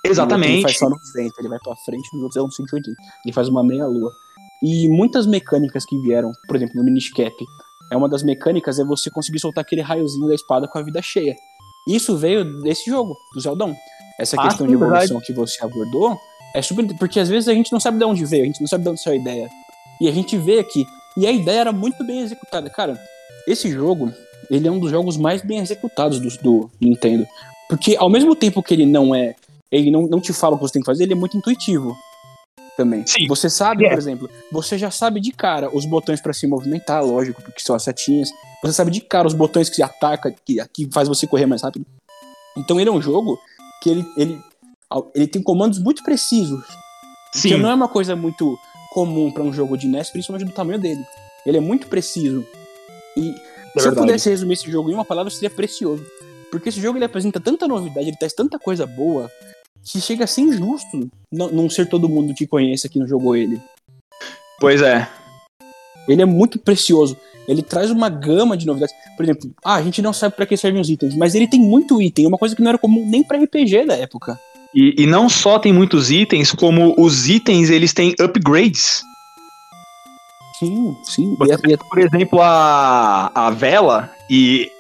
[0.05, 0.53] Exatamente.
[0.53, 2.97] Ele faz só 90, ele vai pra frente, nos outros é um 180.
[3.25, 4.13] Ele faz uma meia-lua.
[4.63, 7.35] E muitas mecânicas que vieram, por exemplo, no Miniscap,
[7.93, 11.03] é uma das mecânicas é você conseguir soltar aquele raiozinho da espada com a vida
[11.03, 11.37] cheia.
[11.87, 13.77] Isso veio desse jogo, do Zeldão.
[14.19, 15.27] Essa ah, questão de evolução verdade.
[15.27, 16.19] que você abordou
[16.55, 16.87] é super.
[16.97, 18.89] Porque às vezes a gente não sabe de onde veio, a gente não sabe de
[18.89, 19.51] onde saiu a ideia.
[20.01, 20.87] E a gente vê aqui.
[21.19, 22.71] E a ideia era muito bem executada.
[22.71, 22.99] Cara,
[23.47, 24.11] esse jogo,
[24.51, 27.27] ele é um dos jogos mais bem executados do, do Nintendo.
[27.69, 29.35] Porque ao mesmo tempo que ele não é.
[29.71, 31.95] Ele não, não te fala o que você tem que fazer, ele é muito intuitivo
[32.83, 33.07] também.
[33.07, 33.27] Sim.
[33.29, 37.41] Você sabe, por exemplo, você já sabe de cara os botões para se movimentar, lógico,
[37.41, 38.29] porque são as setinhas.
[38.63, 41.63] Você sabe de cara os botões que se ataca, que, que faz você correr mais
[41.63, 41.87] rápido.
[42.57, 43.39] Então ele é um jogo
[43.83, 44.41] que ele, ele,
[45.15, 46.65] ele tem comandos muito precisos.
[47.33, 47.51] Sim.
[47.51, 48.59] Que não é uma coisa muito
[48.93, 51.03] comum para um jogo de NES, principalmente do tamanho dele.
[51.47, 52.47] Ele é muito preciso.
[53.17, 53.35] E
[53.77, 56.05] é se eu pudesse resumir esse jogo em uma palavra, seria precioso.
[56.51, 59.31] Porque esse jogo ele apresenta tanta novidade, ele traz tanta coisa boa,
[59.85, 63.37] que chega a ser injusto não, não ser todo mundo que conhece que não jogou
[63.37, 63.61] ele.
[64.61, 65.09] Pois é.
[66.09, 67.17] Ele é muito precioso.
[67.49, 68.95] Ele traz uma gama de novidades.
[69.17, 71.61] Por exemplo, ah, a gente não sabe para que servem os itens, mas ele tem
[71.61, 74.39] muito item, uma coisa que não era comum nem para RPG da época.
[74.75, 79.03] E, e, não só tem muitos itens, como os itens eles têm upgrades.
[80.59, 81.35] Sim, sim.
[81.37, 84.71] Você, por exemplo, a, a vela, e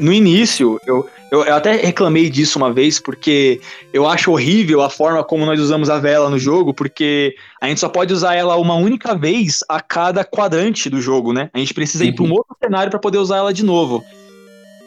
[0.00, 3.60] no início, eu, eu, eu, até reclamei disso uma vez, porque
[3.92, 7.80] eu acho horrível a forma como nós usamos a vela no jogo, porque a gente
[7.80, 11.50] só pode usar ela uma única vez a cada quadrante do jogo, né?
[11.52, 12.10] A gente precisa uhum.
[12.10, 14.02] ir para um outro cenário para poder usar ela de novo.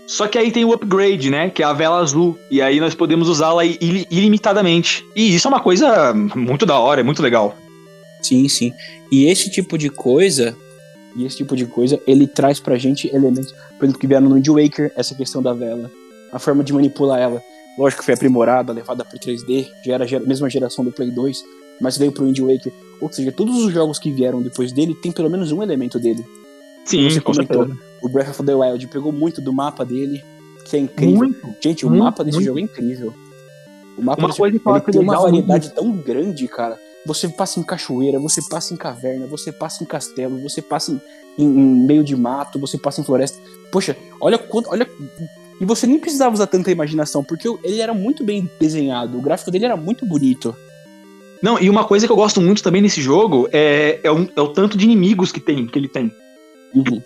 [0.06, 1.50] Só que aí tem o upgrade, né?
[1.50, 2.38] Que é a vela azul.
[2.52, 5.06] E aí nós podemos usá-la il ilimitadamente.
[5.16, 7.56] E isso é uma coisa muito da hora, é muito legal.
[8.22, 8.74] Sim, sim.
[9.12, 10.58] E esse tipo de coisa
[11.16, 14.36] e esse tipo de coisa, ele traz pra gente elementos, por exemplo, que vieram no
[14.36, 15.92] Wind Waker, essa questão da vela,
[16.32, 17.42] a forma de manipular ela.
[17.78, 21.44] Lógico que foi aprimorada, levada pro 3D, já era a mesma geração do Play 2,
[21.82, 22.72] mas veio pro Wind Waker.
[23.02, 26.24] Ou seja, todos os jogos que vieram depois dele tem pelo menos um elemento dele.
[26.86, 27.70] Sim, você comentou.
[28.02, 30.24] O Breath of the Wild pegou muito do mapa dele,
[30.66, 31.18] que é incrível.
[31.18, 32.48] Muito, gente, o mapa desse muito.
[32.48, 33.14] jogo é incrível.
[33.98, 36.78] O mapa uma desse coisa jogo, ele tem uma variedade tão grande, cara.
[37.06, 41.02] Você passa em cachoeira, você passa em caverna, você passa em castelo, você passa em,
[41.38, 43.38] em, em meio de mato, você passa em floresta.
[43.72, 44.70] Poxa, olha quanto.
[44.70, 44.88] Olha,
[45.60, 49.52] e você nem precisava usar tanta imaginação, porque ele era muito bem desenhado, o gráfico
[49.52, 50.56] dele era muito bonito.
[51.42, 54.42] Não, e uma coisa que eu gosto muito também nesse jogo é, é, o, é
[54.42, 56.10] o tanto de inimigos que tem, que ele tem.
[56.74, 57.02] Uhum.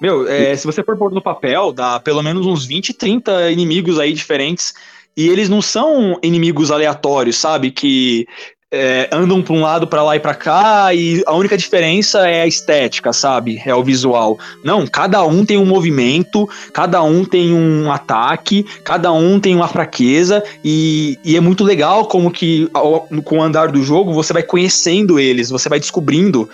[0.00, 3.98] Meu, é, se você for pôr no papel, dá pelo menos uns 20, 30 inimigos
[3.98, 4.72] aí diferentes.
[5.14, 7.70] E eles não são inimigos aleatórios, sabe?
[7.70, 8.26] Que
[8.72, 12.42] é, andam para um lado, para lá e para cá, e a única diferença é
[12.42, 13.60] a estética, sabe?
[13.66, 14.38] É o visual.
[14.62, 19.66] Não, cada um tem um movimento, cada um tem um ataque, cada um tem uma
[19.66, 24.32] fraqueza, e, e é muito legal como que ao, com o andar do jogo você
[24.32, 26.48] vai conhecendo eles, você vai descobrindo.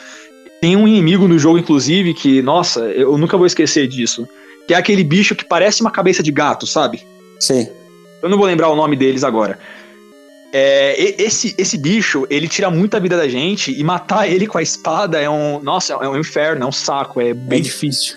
[0.58, 4.26] Tem um inimigo no jogo, inclusive, que, nossa, eu nunca vou esquecer disso.
[4.66, 7.02] Que é aquele bicho que parece uma cabeça de gato, sabe?
[7.38, 7.68] Sim.
[8.22, 9.58] Eu não vou lembrar o nome deles agora.
[10.52, 14.62] É, esse, esse bicho, ele tira muita vida da gente e matar ele com a
[14.62, 15.60] espada é um.
[15.60, 18.16] Nossa, é um inferno, é um saco, é bem é difícil.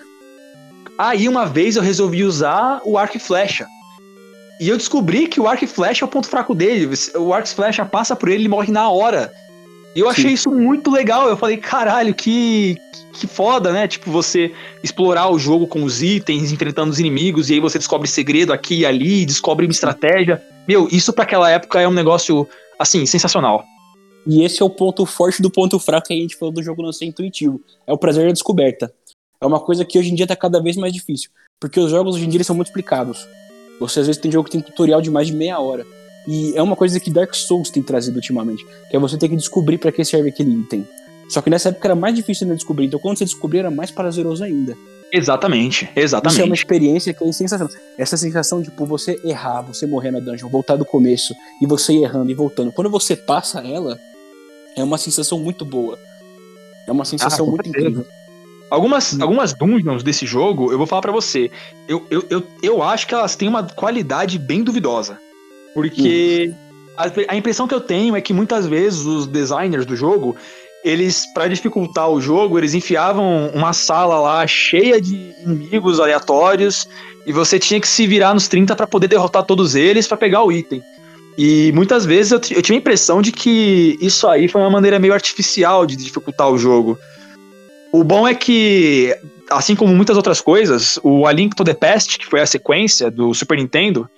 [0.98, 3.66] Aí uma vez eu resolvi usar o arco e flecha.
[4.60, 6.90] E eu descobri que o arco e flecha é o ponto fraco dele.
[7.16, 9.32] O arco e flecha passa por ele e morre na hora.
[9.96, 10.34] E eu achei Sim.
[10.34, 11.28] isso muito legal.
[11.28, 12.78] Eu falei, caralho, que,
[13.14, 13.88] que foda, né?
[13.88, 14.52] Tipo, você
[14.84, 18.80] explorar o jogo com os itens, enfrentando os inimigos, e aí você descobre segredo aqui
[18.80, 20.42] e ali, descobre uma estratégia.
[20.70, 23.66] Meu, isso para aquela época é um negócio, assim, sensacional.
[24.28, 26.84] E esse é o ponto forte do ponto fraco que a gente falou do jogo
[26.84, 27.60] não ser intuitivo.
[27.88, 28.94] É o prazer da descoberta.
[29.42, 31.32] É uma coisa que hoje em dia tá cada vez mais difícil.
[31.60, 33.28] Porque os jogos hoje em dia são muito explicados.
[33.80, 35.88] Você às vezes tem jogo que tem tutorial de mais de meia hora.
[36.28, 38.64] E é uma coisa que Dark Souls tem trazido ultimamente.
[38.92, 40.88] Que é você ter que descobrir para que serve aquele item.
[41.30, 42.86] Só que nessa época era mais difícil de descobrir.
[42.86, 44.78] Então quando você descobrir era mais prazeroso ainda.
[45.12, 46.36] Exatamente, exatamente.
[46.36, 47.74] Isso é uma experiência que é sensacional.
[47.98, 51.94] Essa sensação de tipo, você errar, você morrer na dungeon, voltar do começo, e você
[51.94, 52.72] ir errando e voltando.
[52.72, 54.00] Quando você passa ela,
[54.76, 55.98] é uma sensação muito boa.
[56.88, 58.06] É uma sensação ah, muito incrível.
[58.70, 59.22] Algumas, hum.
[59.22, 61.50] algumas dungeons desse jogo, eu vou falar para você,
[61.88, 65.20] eu, eu, eu, eu acho que elas têm uma qualidade bem duvidosa.
[65.74, 66.56] Porque hum.
[66.98, 70.36] a, a impressão que eu tenho é que muitas vezes os designers do jogo,
[70.84, 76.88] eles, para dificultar o jogo, eles enfiavam uma sala lá cheia de inimigos aleatórios
[77.26, 80.44] e você tinha que se virar nos 30 para poder derrotar todos eles para pegar
[80.44, 80.82] o item.
[81.38, 85.00] E muitas vezes eu, eu tinha a impressão de que isso aí foi uma maneira
[85.00, 86.98] meio artificial de dificultar o jogo.
[87.92, 89.16] O bom é que,
[89.50, 93.10] assim como muitas outras coisas, o A Link to the Past, que foi a sequência
[93.10, 94.10] do Super Nintendo,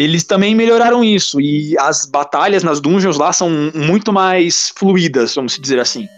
[0.00, 1.40] eles também melhoraram isso.
[1.40, 6.08] E as batalhas nas dungeons lá são muito mais fluídas, vamos dizer assim.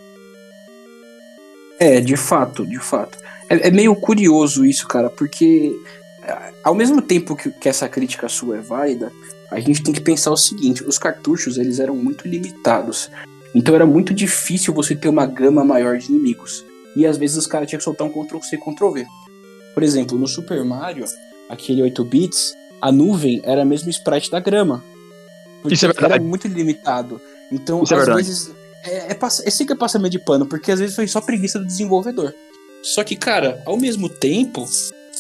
[1.81, 3.19] É, de fato, de fato.
[3.51, 5.75] É, é meio curioso isso, cara, porque
[6.63, 9.11] ao mesmo tempo que, que essa crítica sua é válida,
[9.51, 13.11] a gente tem que pensar o seguinte: os cartuchos eles eram muito limitados.
[13.53, 16.65] Então era muito difícil você ter uma gama maior de inimigos.
[16.95, 19.07] E às vezes os caras tinham que soltar um Ctrl-C, Ctrl-V.
[19.75, 21.05] Por exemplo, no Super Mario,
[21.51, 24.83] aquele 8 bits, a nuvem era mesmo sprite da grama.
[25.63, 26.15] Porque Isso é verdade.
[26.15, 27.21] era muito limitado.
[27.53, 28.51] Então, Isso é às é vezes,
[28.85, 31.65] é, é, é que é passamento de pano, porque às vezes foi só preguiça do
[31.65, 32.35] desenvolvedor.
[32.83, 34.67] Só que, cara, ao mesmo tempo,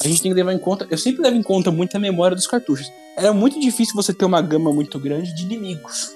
[0.04, 0.88] a gente tem que levar em conta.
[0.90, 2.90] Eu sempre levo em conta muito a memória dos cartuchos.
[3.16, 6.10] Era muito difícil você ter uma gama muito grande de inimigos.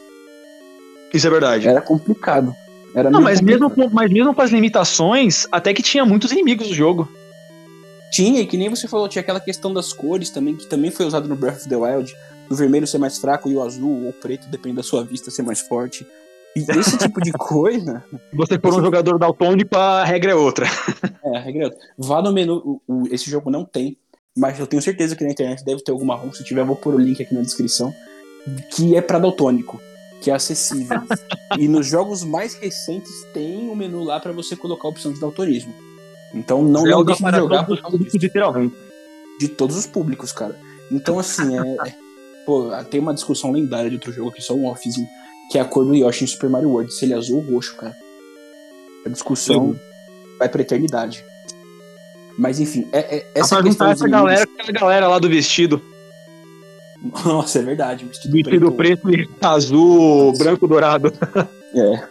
[1.15, 1.69] Isso é verdade.
[1.69, 2.53] Era complicado.
[2.93, 6.69] Era Não, mas mesmo, com, mas mesmo com as limitações, até que tinha muitos inimigos
[6.69, 7.09] no jogo.
[8.11, 11.07] Tinha, e que nem você falou, tinha aquela questão das cores também, que também foi
[11.07, 12.15] usado no Breath of the Wild.
[12.49, 15.31] O vermelho ser mais fraco e o azul ou o preto, depende da sua vista,
[15.31, 16.07] ser mais forte.
[16.55, 18.03] E esse tipo de coisa.
[18.33, 20.67] Você for um jogador daltônico, a regra é outra.
[21.23, 21.81] É, a regra é outra.
[21.99, 22.81] Vá no menu.
[22.87, 23.99] O, o, esse jogo não tem,
[24.35, 26.33] mas eu tenho certeza que na internet deve ter alguma ROM.
[26.33, 27.93] Se tiver, vou pôr o link aqui na descrição.
[28.71, 29.81] Que é para daltônico,
[30.23, 31.03] que é acessível.
[31.59, 35.21] e nos jogos mais recentes tem um menu lá para você colocar a opção de
[35.21, 35.75] daltonismo.
[36.37, 38.19] Então não, não deixe de jogar causa disso.
[38.19, 38.77] Literalmente.
[39.41, 40.59] de todos os públicos, cara.
[40.91, 41.95] Então, assim, é, é,
[42.45, 45.07] pô, tem uma discussão lendária de outro jogo aqui, só um offzinho,
[45.51, 47.55] que é a cor do Yoshi em Super Mario World, se ele é azul ou
[47.55, 47.95] roxo, cara.
[49.05, 49.81] A discussão Sim.
[50.39, 51.25] vai pra eternidade.
[52.39, 53.89] Mas enfim, é, é, essa questão.
[53.89, 55.81] Essa galera, aquela galera lá do vestido.
[57.25, 58.05] Nossa, é verdade.
[58.05, 60.45] Vestido, vestido preto, preto e azul, Nossa.
[60.45, 61.13] branco, dourado.
[61.75, 62.09] É.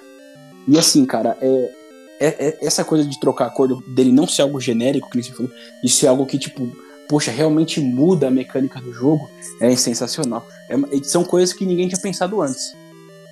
[0.68, 1.72] E assim, cara, é,
[2.20, 5.32] é, é, essa coisa de trocar a cor dele não ser algo genérico, que você
[5.32, 5.52] falou,
[5.84, 6.72] e ser algo que, tipo,
[7.08, 10.46] poxa, realmente muda a mecânica do jogo, é sensacional.
[10.70, 12.74] É, são coisas que ninguém tinha pensado antes.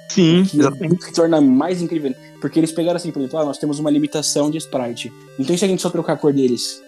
[0.09, 1.05] Sim, que, exatamente.
[1.05, 2.13] Que torna mais incrível.
[2.39, 5.11] Porque eles pegaram assim, por exemplo, ah, nós temos uma limitação de sprite.
[5.39, 6.81] Então e se a gente só trocar a cor deles?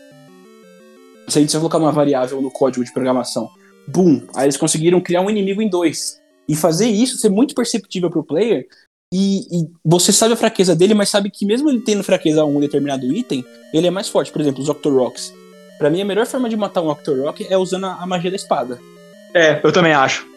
[1.28, 3.50] Se a gente só colocar uma variável no código de programação,
[3.88, 4.22] boom!
[4.36, 6.22] Aí eles conseguiram criar um inimigo em dois.
[6.48, 8.68] E fazer isso ser muito perceptível pro player.
[9.18, 12.46] E, e, você sabe a fraqueza dele, mas sabe que mesmo ele tendo fraqueza a
[12.46, 14.30] um determinado item, ele é mais forte.
[14.30, 15.34] Por exemplo, os Octorocks.
[15.78, 18.36] Pra mim, a melhor forma de matar um Octorok é usando a, a magia da
[18.36, 18.78] espada.
[19.34, 20.28] É, eu também acho.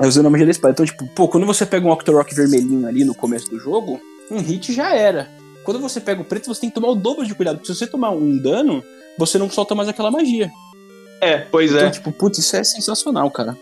[0.00, 0.72] É usando a magia da espada.
[0.72, 4.40] Então, tipo, pô, quando você pega um Octorok vermelhinho ali no começo do jogo, um
[4.40, 5.28] hit já era.
[5.62, 7.58] Quando você pega o preto, você tem que tomar o dobro de cuidado.
[7.58, 8.82] Porque se você tomar um dano,
[9.16, 10.50] você não solta mais aquela magia.
[11.20, 11.90] É, pois então, é.
[11.90, 13.56] tipo, putz, isso é sensacional, cara.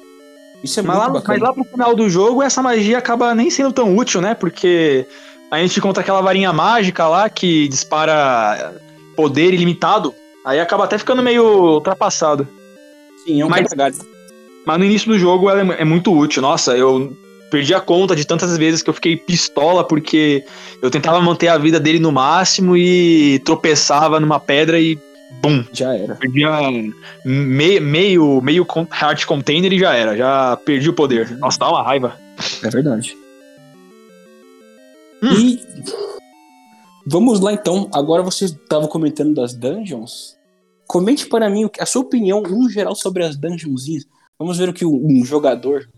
[0.63, 1.39] Isso é mas muito lá, bacana.
[1.39, 4.35] Mas lá pro final do jogo, essa magia acaba nem sendo tão útil, né?
[4.35, 5.07] Porque
[5.51, 8.75] a gente encontra aquela varinha mágica lá que dispara
[9.15, 10.15] poder ilimitado.
[10.45, 12.47] Aí acaba até ficando meio ultrapassado.
[13.25, 13.67] Sim, é um mas,
[14.65, 16.43] mas no início do jogo ela é, é muito útil.
[16.43, 17.17] Nossa, eu
[17.51, 20.45] perdi a conta de tantas vezes que eu fiquei pistola porque
[20.83, 24.99] eu tentava manter a vida dele no máximo e tropeçava numa pedra e
[25.43, 26.15] bum, já era.
[26.17, 26.51] Perdia
[27.25, 31.37] meio, meio, meio heart container e já era, já perdi o poder.
[31.39, 32.19] Nossa, dá uma raiva.
[32.63, 33.17] É verdade.
[35.23, 35.35] Hum.
[35.35, 35.61] E
[37.07, 37.89] vamos lá então.
[37.93, 40.37] Agora você estava comentando das dungeons.
[40.87, 43.87] Comente para mim a sua opinião, no geral, sobre as dungeons.
[44.39, 45.89] Vamos ver o que um jogador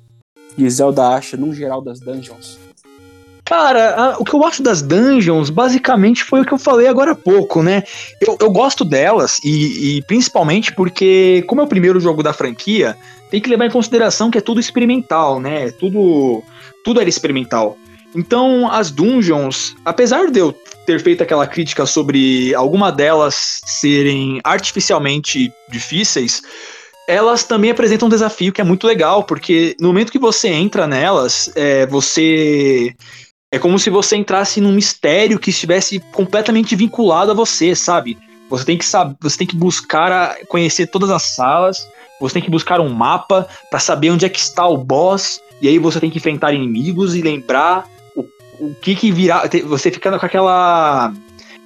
[0.56, 2.58] de Zelda acha, no geral, das dungeons.
[3.48, 7.12] Cara, a, o que eu acho das dungeons, basicamente, foi o que eu falei agora
[7.12, 7.82] há pouco, né?
[8.20, 12.94] Eu, eu gosto delas, e, e, principalmente porque, como é o primeiro jogo da franquia,
[13.30, 15.70] tem que levar em consideração que é tudo experimental, né?
[15.70, 16.42] Tudo,
[16.84, 17.78] tudo era experimental.
[18.14, 25.50] Então, as dungeons, apesar de eu ter feito aquela crítica sobre alguma delas serem artificialmente
[25.70, 26.42] difíceis,
[27.08, 30.86] elas também apresentam um desafio que é muito legal, porque no momento que você entra
[30.86, 32.94] nelas, é, você
[33.50, 38.18] é como se você entrasse num mistério que estivesse completamente vinculado a você, sabe?
[38.50, 41.86] Você tem que saber, você tem que buscar a, conhecer todas as salas,
[42.20, 45.68] você tem que buscar um mapa para saber onde é que está o boss, e
[45.68, 48.24] aí você tem que enfrentar inimigos e lembrar o,
[48.60, 51.12] o que que virá, você fica com aquela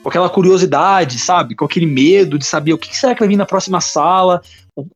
[0.02, 1.54] com aquela curiosidade, sabe?
[1.54, 4.42] Com aquele medo de saber o que será que vai vir na próxima sala,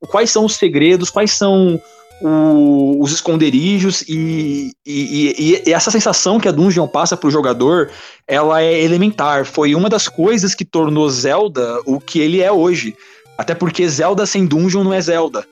[0.09, 1.81] quais são os segredos, quais são
[2.21, 7.91] o, os esconderijos e, e, e, essa sensação que a Dungeon passa pro jogador,
[8.27, 9.45] ela é elementar.
[9.45, 12.97] Foi uma das coisas que tornou Zelda o que ele é hoje.
[13.37, 15.47] Até porque Zelda sem Dungeon não é Zelda.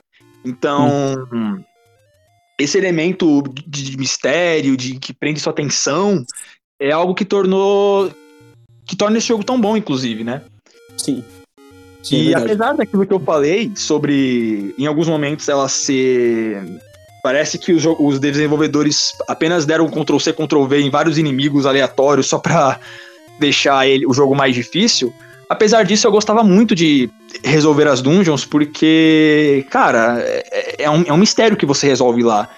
[0.45, 1.63] Então, hum.
[2.59, 6.25] esse elemento de, de mistério, de que prende sua atenção,
[6.81, 8.11] é algo que tornou
[8.87, 10.43] que torna esse jogo tão bom, inclusive, né?
[10.97, 11.25] Sim.
[12.05, 16.63] Sim, e é apesar daquilo que eu falei sobre, em alguns momentos, ela ser.
[17.23, 22.79] Parece que os, os desenvolvedores apenas deram Ctrl-C, Ctrl-V em vários inimigos aleatórios só pra
[23.41, 25.13] deixar ele, o jogo mais difícil.
[25.49, 27.09] Apesar disso, eu gostava muito de
[27.43, 32.49] resolver as dungeons, porque, cara, é, é, um, é um mistério que você resolve lá.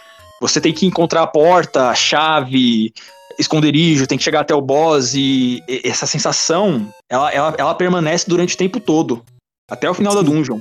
[0.41, 2.93] Você tem que encontrar a porta, a chave,
[3.39, 8.29] esconderijo, tem que chegar até o boss e, e essa sensação, ela, ela, ela permanece
[8.29, 9.23] durante o tempo todo.
[9.69, 10.61] Até o final da dungeon.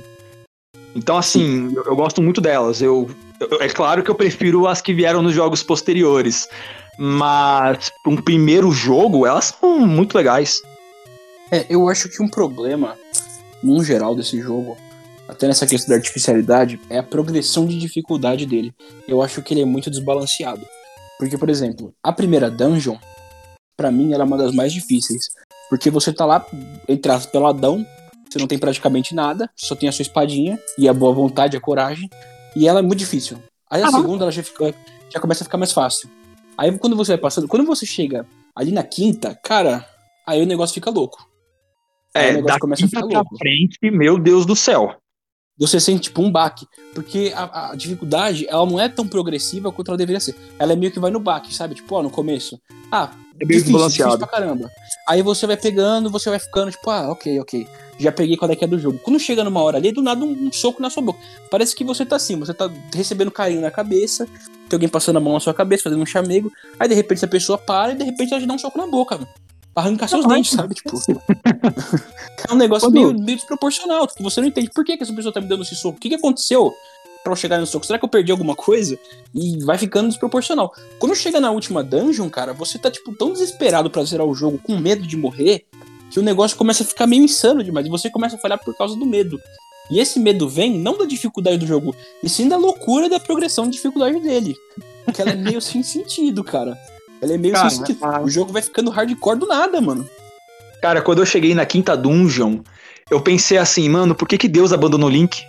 [0.94, 2.82] Então, assim, eu, eu, gosto muito delas.
[2.82, 6.48] Eu, eu, é claro que eu prefiro as que vieram nos jogos posteriores.
[6.98, 10.62] Mas, para um primeiro jogo, elas são muito legais.
[11.52, 12.96] É, eu acho que um problema,
[13.62, 14.76] num geral, desse jogo,
[15.28, 18.74] até nessa questão da artificialidade, é a progressão de dificuldade dele.
[19.06, 20.66] Eu acho que ele é muito desbalanceado.
[21.18, 22.96] Porque, por exemplo, a primeira dungeon,
[23.76, 25.28] para mim, ela é uma das mais difíceis.
[25.68, 26.44] Porque você tá lá,
[26.88, 27.84] entrar peladão,
[28.36, 31.60] você não tem praticamente nada, só tem a sua espadinha e a boa vontade, a
[31.60, 32.08] coragem.
[32.54, 33.38] E ela é muito difícil.
[33.70, 34.74] Aí a segunda ela já, fica,
[35.10, 36.08] já começa a ficar mais fácil.
[36.56, 39.86] Aí quando você vai passando, quando você chega ali na quinta, cara,
[40.26, 41.28] aí o negócio fica louco.
[42.14, 43.36] Aí é, o negócio começa a ficar louco.
[43.36, 44.96] frente, meu Deus do céu.
[45.58, 46.66] Você sente tipo um baque.
[46.94, 50.34] Porque a, a, dificuldade, ela não é tão progressiva quanto ela deveria ser.
[50.58, 51.74] Ela é meio que vai no baque, sabe?
[51.74, 52.60] Tipo, ó, no começo.
[52.90, 53.10] Ah,
[53.40, 54.10] É bem difícil, desbalanceado.
[54.12, 54.70] difícil pra caramba.
[55.06, 57.68] Aí você vai pegando, você vai ficando, tipo, ah, ok, ok.
[57.98, 58.98] Já peguei qual é que é do jogo.
[58.98, 61.18] Quando chega numa hora ali, do nada um, um soco na sua boca.
[61.50, 64.26] Parece que você tá assim, você tá recebendo carinho na cabeça,
[64.68, 66.52] tem alguém passando a mão na sua cabeça, fazendo um chamego.
[66.78, 68.86] Aí de repente essa pessoa para e de repente ela te dá um soco na
[68.86, 69.28] boca, mano.
[69.74, 70.74] Arrancar seus Não, dentes, sabe?
[70.74, 70.96] Tipo.
[72.48, 74.06] é um negócio meio, meio desproporcional.
[74.06, 75.98] Tipo, você não entende por que, que essa pessoa tá me dando esse soco.
[75.98, 76.74] O que, que aconteceu
[77.26, 77.84] pra eu chegar no soco?
[77.84, 78.96] Será que eu perdi alguma coisa?
[79.34, 80.72] E vai ficando desproporcional.
[81.00, 84.58] Quando chega na última dungeon, cara, você tá, tipo, tão desesperado pra zerar o jogo,
[84.62, 85.66] com medo de morrer,
[86.08, 87.84] que o negócio começa a ficar meio insano demais.
[87.84, 89.40] E você começa a falhar por causa do medo.
[89.90, 93.64] E esse medo vem não da dificuldade do jogo, e sim da loucura da progressão
[93.64, 94.56] de dificuldade dele.
[95.04, 96.78] Porque ela é meio sem sentido, cara.
[97.20, 98.06] Ela é meio Cara, sem sentido.
[98.22, 100.08] O jogo vai ficando hardcore do nada, mano.
[100.80, 102.60] Cara, quando eu cheguei na quinta dungeon,
[103.10, 105.42] eu pensei assim, mano, por que, que Deus abandonou o Link?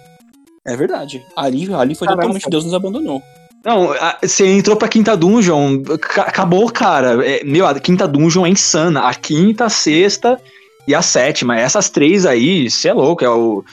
[0.68, 1.26] É verdade.
[1.36, 2.24] Ali, ali foi Caramba.
[2.24, 3.22] totalmente Deus nos abandonou.
[3.65, 3.89] Não,
[4.22, 7.26] você entrou pra quinta dungeon, ca- acabou, cara.
[7.28, 9.01] É, meu, a quinta dungeon é insana.
[9.01, 10.39] A quinta, a sexta
[10.88, 11.57] e a sétima.
[11.59, 13.63] Essas três aí, você é louco, é o.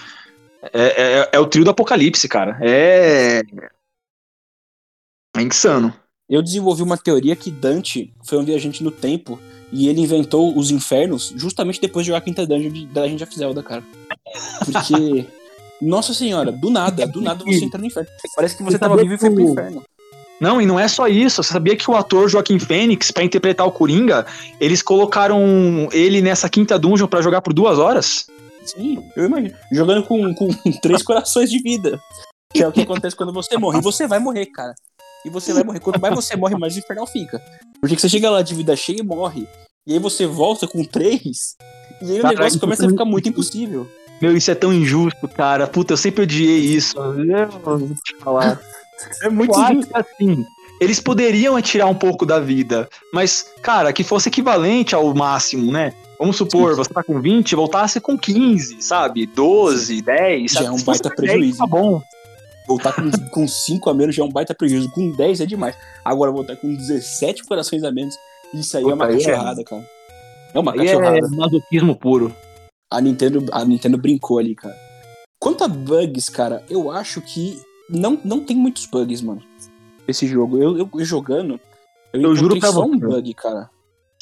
[0.72, 2.59] É, é- é o trio do apocalipse, cara.
[2.62, 3.42] É.
[5.36, 5.92] É insano.
[6.28, 9.38] Eu desenvolvi uma teoria que Dante foi um viajante no tempo
[9.70, 13.24] e ele inventou os infernos justamente depois de jogar a quinta dungeon de- da Legend
[13.24, 13.82] of Zelda, cara.
[14.64, 15.26] Porque,
[15.85, 18.09] nossa senhora, do nada, do nada você entra no inferno.
[18.35, 19.82] Parece que você Você tava vivo e foi pro inferno.
[20.41, 21.43] Não, e não é só isso.
[21.43, 24.26] Você sabia que o ator Joaquim Fênix, pra interpretar o Coringa,
[24.61, 28.26] eles colocaram ele nessa quinta dungeon pra jogar por duas horas?
[28.64, 29.55] Sim, eu imagino.
[29.72, 30.49] Jogando com, com
[30.82, 32.01] três corações de vida.
[32.53, 33.78] Que é o que acontece quando você morre.
[33.78, 34.74] E você vai morrer, cara.
[35.24, 35.80] E você vai morrer.
[35.80, 37.43] Quanto mais você morre, mais o infernal fica.
[37.80, 39.49] Porque você chega lá de vida cheia e morre.
[39.87, 41.57] E aí você volta com três.
[42.03, 43.89] E aí o negócio começa a é ficar muito impossível.
[44.21, 45.67] Meu, isso é tão injusto, cara.
[45.67, 46.97] Puta, eu sempre odiei isso.
[46.99, 48.61] Eu vou te falar.
[49.23, 49.93] É muito acho injusto.
[49.97, 50.47] assim,
[50.81, 55.93] eles poderiam tirar um pouco da vida, mas, cara, que fosse equivalente ao máximo, né?
[56.19, 59.27] Vamos supor, você tá com 20 e voltasse com 15, sabe?
[59.27, 60.53] 12, 10.
[60.53, 60.67] Já sabe?
[60.67, 61.59] é um baita 10, prejuízo.
[61.59, 62.01] Tá bom.
[62.67, 64.91] Voltar com, com 5 a menos já é um baita prejuízo.
[64.93, 65.77] Com 10 é demais.
[66.05, 68.15] Agora voltar com 17 corações a menos.
[68.55, 69.85] Isso aí é uma Puta, é- cachorrada, cara.
[70.55, 71.19] É uma Aí cachorrada.
[71.19, 72.35] é masoquismo puro.
[72.97, 74.76] A Nintendo, a Nintendo brincou ali, cara.
[75.40, 79.42] Quanto a bugs, cara, eu acho que não, não tem muitos bugs, mano.
[80.07, 80.57] Esse jogo.
[80.62, 81.61] Eu, eu, eu jogando,
[82.12, 83.70] eu, Eu juro pra só um bug, cara.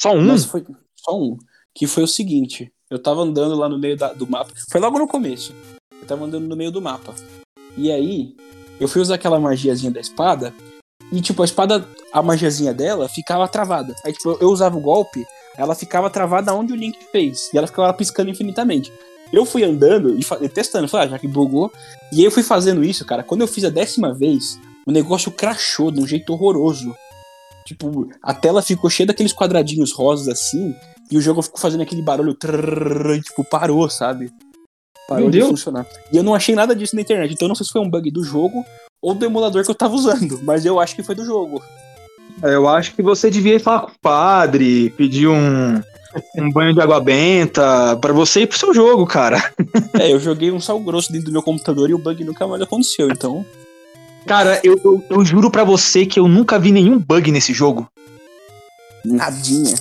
[0.01, 0.25] Só um?
[0.25, 0.65] Mas foi
[0.97, 1.37] só um.
[1.75, 4.51] Que foi o seguinte: eu tava andando lá no meio da- do mapa.
[4.71, 5.53] Foi logo no começo.
[6.01, 7.13] Eu tava andando no meio do mapa.
[7.77, 8.35] E aí,
[8.79, 10.53] eu fui usar aquela magiazinha da espada.
[11.11, 13.95] E, tipo, a espada, a magiazinha dela ficava travada.
[14.05, 15.25] Aí, tipo, eu usava o golpe,
[15.57, 17.49] ela ficava travada onde o Link fez.
[17.53, 18.91] E ela ficava piscando infinitamente.
[19.31, 21.71] Eu fui andando e testando, falei, ah, já que bugou.
[22.11, 23.23] E aí eu fui fazendo isso, cara.
[23.23, 26.93] Quando eu fiz a décima vez, o negócio crashou de um jeito horroroso.
[27.65, 30.75] Tipo, a tela ficou cheia daqueles quadradinhos rosas assim,
[31.09, 34.31] e o jogo ficou fazendo aquele barulho, trrr, tipo, parou, sabe?
[35.07, 35.49] Parou Meu de Deus.
[35.49, 35.87] funcionar.
[36.11, 37.89] E eu não achei nada disso na internet, então eu não sei se foi um
[37.89, 38.63] bug do jogo
[39.01, 41.61] ou do emulador que eu tava usando, mas eu acho que foi do jogo.
[42.43, 45.81] Eu acho que você devia ir falar com o padre, pedir um,
[46.35, 49.53] um banho de água benta pra você ir pro seu jogo, cara.
[49.99, 52.61] É, eu joguei um sal grosso dentro do meu computador e o bug nunca mais
[52.61, 53.45] aconteceu, então.
[54.25, 57.87] Cara, eu, eu, eu juro pra você que eu nunca vi nenhum bug nesse jogo.
[59.05, 59.75] Nadinha.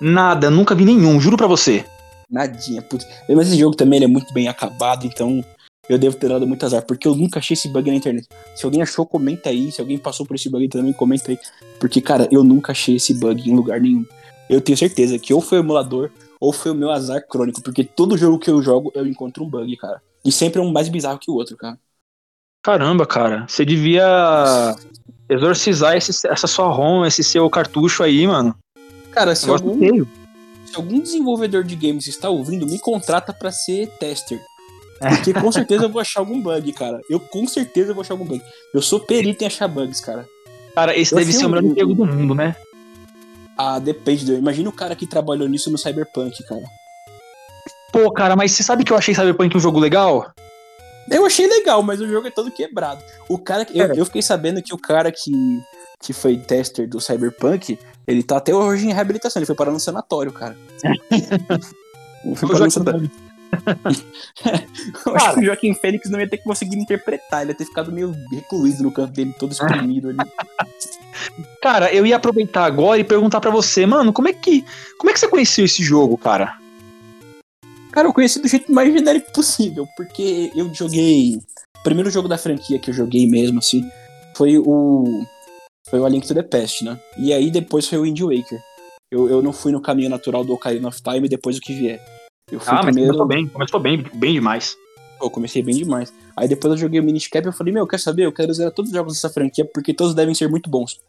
[0.00, 1.84] Nada, nunca vi nenhum, juro pra você.
[2.30, 3.06] Nadinha, putz.
[3.28, 5.44] Mas esse jogo também é muito bem acabado, então
[5.88, 8.26] eu devo ter dado muito azar, porque eu nunca achei esse bug na internet.
[8.56, 9.70] Se alguém achou, comenta aí.
[9.70, 11.38] Se alguém passou por esse bug também, comenta aí.
[11.78, 14.04] Porque, cara, eu nunca achei esse bug em lugar nenhum.
[14.48, 16.10] Eu tenho certeza que ou foi o emulador,
[16.40, 19.48] ou foi o meu azar crônico, porque todo jogo que eu jogo eu encontro um
[19.48, 20.02] bug, cara.
[20.24, 21.78] E sempre é um mais bizarro que o outro, cara.
[22.62, 24.74] Caramba, cara, você devia
[25.28, 28.54] exorcizar esse- essa sua ROM, esse seu cartucho aí, mano.
[29.10, 29.78] Cara, se algum,
[30.66, 34.40] se algum desenvolvedor de games está ouvindo, me contrata pra ser tester.
[35.08, 37.00] Porque com certeza eu vou achar algum bug, cara.
[37.08, 38.42] Eu com certeza vou achar algum bug.
[38.72, 40.26] Eu sou perito em achar bugs, cara.
[40.74, 42.56] Cara, esse Eu deve ser o melhor emprego do mundo, né?
[43.56, 44.24] Ah, depende.
[44.24, 44.34] Do...
[44.34, 46.64] Imagina o cara que trabalhou nisso no Cyberpunk, cara.
[47.92, 50.32] Pô, cara, mas você sabe que eu achei Cyberpunk um jogo legal?
[51.10, 53.00] Eu achei legal, mas o jogo é todo quebrado.
[53.28, 53.78] O cara que.
[53.78, 54.00] Eu, É.
[54.00, 55.30] eu fiquei sabendo que o cara que,
[56.00, 59.38] que foi tester do Cyberpunk, ele tá até hoje em reabilitação.
[59.38, 60.56] Ele foi parar no sanatório, cara.
[62.24, 63.10] Ele foi parar no sanatório.
[65.06, 67.42] Eu acho que o Joaquim Fênix não ia ter conseguido interpretar.
[67.42, 70.18] Ele ia ter ficado meio recluído no canto dele, todo espremido ali.
[71.62, 74.64] Cara, eu ia aproveitar agora e perguntar pra você, mano, como é que
[74.98, 76.58] como é que você conheceu esse jogo, cara?
[77.92, 81.36] Cara, eu conheci do jeito mais genérico possível, porque eu joguei.
[81.78, 83.88] O primeiro jogo da franquia que eu joguei mesmo, assim,
[84.36, 85.24] foi o.
[85.88, 86.98] Foi o A Link to the Past, né?
[87.16, 88.60] E aí depois foi o Wind Waker.
[89.12, 92.00] Eu, eu não fui no caminho natural do Ocarina of Time depois do que vier.
[92.50, 93.08] Eu fui Ah, mas primeiro.
[93.16, 94.76] começou bem, começou bem, bem demais.
[95.18, 96.12] Pô, eu comecei bem demais.
[96.36, 98.26] Aí depois eu joguei o Minish Cap e eu falei, meu, quer saber?
[98.26, 101.00] Eu quero zerar todos os jogos dessa franquia porque todos devem ser muito bons.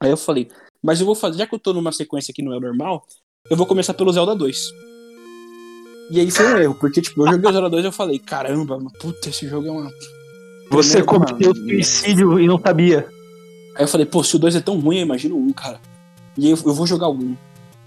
[0.00, 0.48] Aí eu falei,
[0.82, 3.04] mas eu vou fazer, já que eu tô numa sequência que não é normal,
[3.50, 4.70] eu vou começar pelo Zelda 2.
[6.10, 8.18] E aí foi um erro, porque tipo, eu joguei o Zelda 2 e eu falei,
[8.18, 9.90] caramba, puta, esse jogo é uma.
[10.70, 13.06] Você cometeu mano, suicídio e não sabia.
[13.76, 15.80] Aí eu falei, pô, se o 2 é tão ruim, eu imagino 1, cara.
[16.38, 17.20] E aí eu, eu vou jogar 1.
[17.20, 17.36] Eu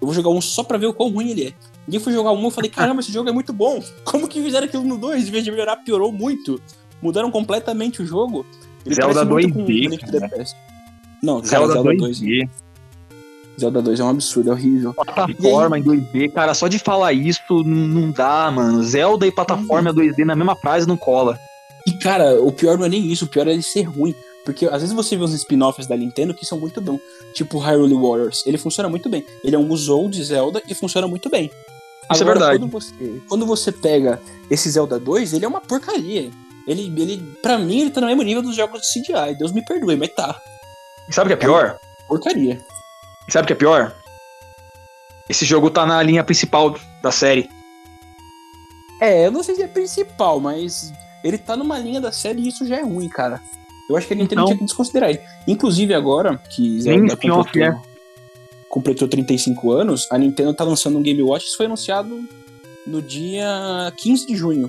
[0.02, 1.54] vou jogar um só pra ver o quão ruim ele é.
[1.88, 3.84] E eu fui jogar um e falei, caramba, esse jogo é muito bom.
[4.06, 5.28] Como que fizeram aquilo no 2?
[5.28, 6.62] Em vez de melhorar, piorou muito.
[7.02, 8.46] Mudaram completamente o jogo.
[8.86, 10.38] Ele Zelda parece muito 2D, com Link to the cara.
[10.38, 10.58] Past.
[11.22, 12.20] Não, cara, Zelda, Zelda 2.
[12.20, 12.50] 2D,
[13.60, 14.94] Zelda 2 é um absurdo, é horrível.
[14.94, 18.82] plataforma em 2D, cara, só de falar isso não dá, mano.
[18.84, 21.38] Zelda e plataforma 2D na mesma frase não cola.
[21.86, 24.16] E, cara, o pior não é nem isso, o pior é ele ser ruim.
[24.46, 27.00] Porque às vezes você vê os spin-offs da Nintendo que são muito bons.
[27.34, 28.46] Tipo Hyrule Warriors.
[28.46, 29.26] Ele funciona muito bem.
[29.44, 31.50] Ele é um Musou de Zelda e funciona muito bem.
[32.12, 32.60] Isso é verdade.
[32.60, 36.30] Quando você, quando você pega esse Zelda 2, ele é uma porcaria.
[36.68, 39.36] Ele, ele, pra mim, ele tá no mesmo nível dos jogos de CGI.
[39.38, 40.40] Deus me perdoe, mas tá.
[41.10, 41.78] E sabe o que é pior?
[42.08, 42.62] Porcaria.
[43.28, 43.94] E sabe o que é pior?
[45.30, 47.50] Esse jogo tá na linha principal da série.
[49.02, 50.94] É, eu não sei se é principal, mas
[51.24, 53.42] ele tá numa linha da série e isso já é ruim, cara.
[53.90, 55.20] Eu acho que a Nintendo Então- tinha que desconsiderar ele.
[55.48, 57.82] Inclusive agora, que Zelda completou, é.
[58.74, 62.20] Completou 35 anos, a Nintendo tá lançando um Game Watch, isso foi anunciado
[62.88, 64.68] no dia 15 de junho.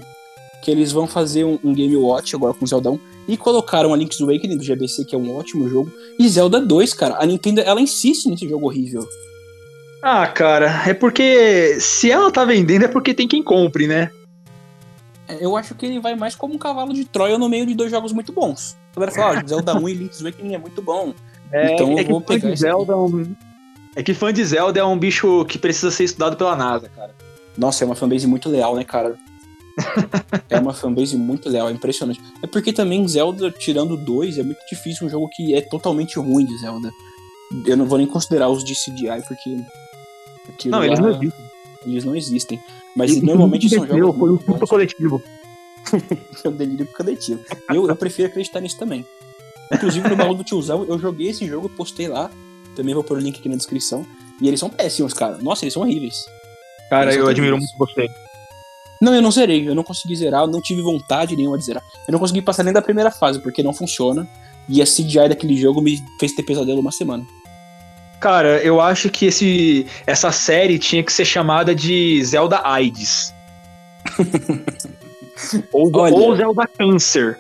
[0.63, 2.99] Que eles vão fazer um, um Game Watch agora com Zelda 1
[3.29, 6.93] e colocaram a Link's Awakening do GBC, que é um ótimo jogo, e Zelda 2,
[6.93, 7.17] cara.
[7.19, 9.09] A Nintendo, ela insiste nesse jogo horrível.
[10.03, 14.11] Ah, cara, é porque se ela tá vendendo é porque tem quem compre, né?
[15.27, 17.75] É, Eu acho que ele vai mais como um cavalo de Troia no meio de
[17.75, 18.77] dois jogos muito bons.
[18.95, 21.15] A galera fala, ó, Zelda 1 e Link's Awakening é muito bom.
[21.51, 22.55] É, Então eu é que vou pegar.
[22.55, 22.95] Zelda
[23.97, 27.15] é que fã de Zelda é um bicho que precisa ser estudado pela NASA, cara.
[27.57, 29.17] Nossa, é uma fanbase muito leal, né, cara?
[30.51, 32.21] é uma fanbase muito leal, é impressionante.
[32.43, 36.45] É porque também Zelda, tirando dois, é muito difícil um jogo que é totalmente ruim
[36.45, 36.91] de Zelda.
[37.67, 40.69] Eu não vou nem considerar os de CGI, porque.
[40.69, 41.45] Não, eles lá- não existem.
[41.87, 42.61] eles não existem.
[42.97, 44.17] Mas normalmente são jogos.
[44.17, 44.69] Foi um bons.
[44.69, 45.23] coletivo.
[46.43, 47.45] É um delírio coletivo.
[47.69, 49.05] Eu, eu prefiro acreditar nisso também.
[49.73, 52.31] Inclusive, no baú do tiozão, eu joguei esse jogo, postei lá.
[52.75, 54.07] Também vou pôr o link aqui na descrição.
[54.41, 55.39] E eles são péssimos, cara.
[55.39, 56.25] Nossa, eles são horríveis.
[56.91, 58.07] Cara, Eles eu admiro muito você.
[59.01, 59.69] Não, eu não zerei.
[59.69, 61.83] Eu não consegui zerar, eu não tive vontade nenhuma de zerar.
[62.07, 64.29] Eu não consegui passar nem da primeira fase, porque não funciona.
[64.69, 67.25] E a CGI daquele jogo me fez ter pesadelo uma semana.
[68.21, 73.35] Cara, eu acho que esse, essa série tinha que ser chamada de Zelda AIDS.
[75.73, 76.15] ou, Olha.
[76.15, 77.39] ou Zelda Câncer.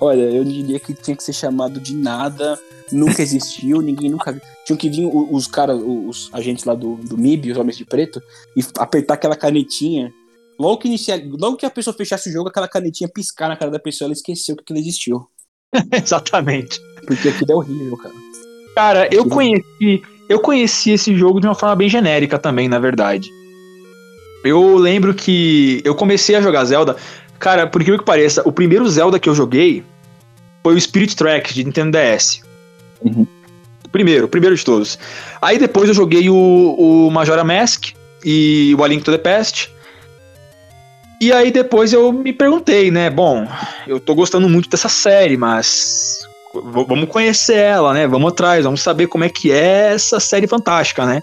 [0.00, 2.58] Olha, eu diria que tinha que ser chamado de nada,
[2.92, 4.40] nunca existiu, ninguém nunca viu.
[4.64, 8.22] Tinham que vir os caras, os agentes lá do, do MIB, os homens de preto,
[8.56, 10.12] e apertar aquela canetinha.
[10.58, 13.70] Logo que, inicia, logo que a pessoa fechasse o jogo, aquela canetinha piscar na cara
[13.70, 15.26] da pessoa, ela esqueceu que aquilo existiu.
[15.92, 16.80] Exatamente.
[17.06, 18.14] Porque aquilo é horrível, cara.
[18.74, 23.28] Cara, eu conheci, eu conheci esse jogo de uma forma bem genérica também, na verdade.
[24.44, 26.96] Eu lembro que eu comecei a jogar Zelda.
[27.38, 29.84] Cara, por incrível que pareça, o primeiro Zelda que eu joguei
[30.62, 32.42] foi o Spirit Track de Nintendo DS.
[33.00, 33.26] Uhum.
[33.92, 34.98] Primeiro, primeiro de todos.
[35.40, 37.86] Aí depois eu joguei o, o Majora Mask
[38.24, 39.72] e o A Link to the Past.
[41.20, 43.10] E aí depois eu me perguntei, né?
[43.10, 43.46] Bom,
[43.86, 46.18] eu tô gostando muito dessa série, mas
[46.54, 48.06] vamos conhecer ela, né?
[48.06, 51.20] Vamos atrás, vamos saber como é que é essa série fantástica, né?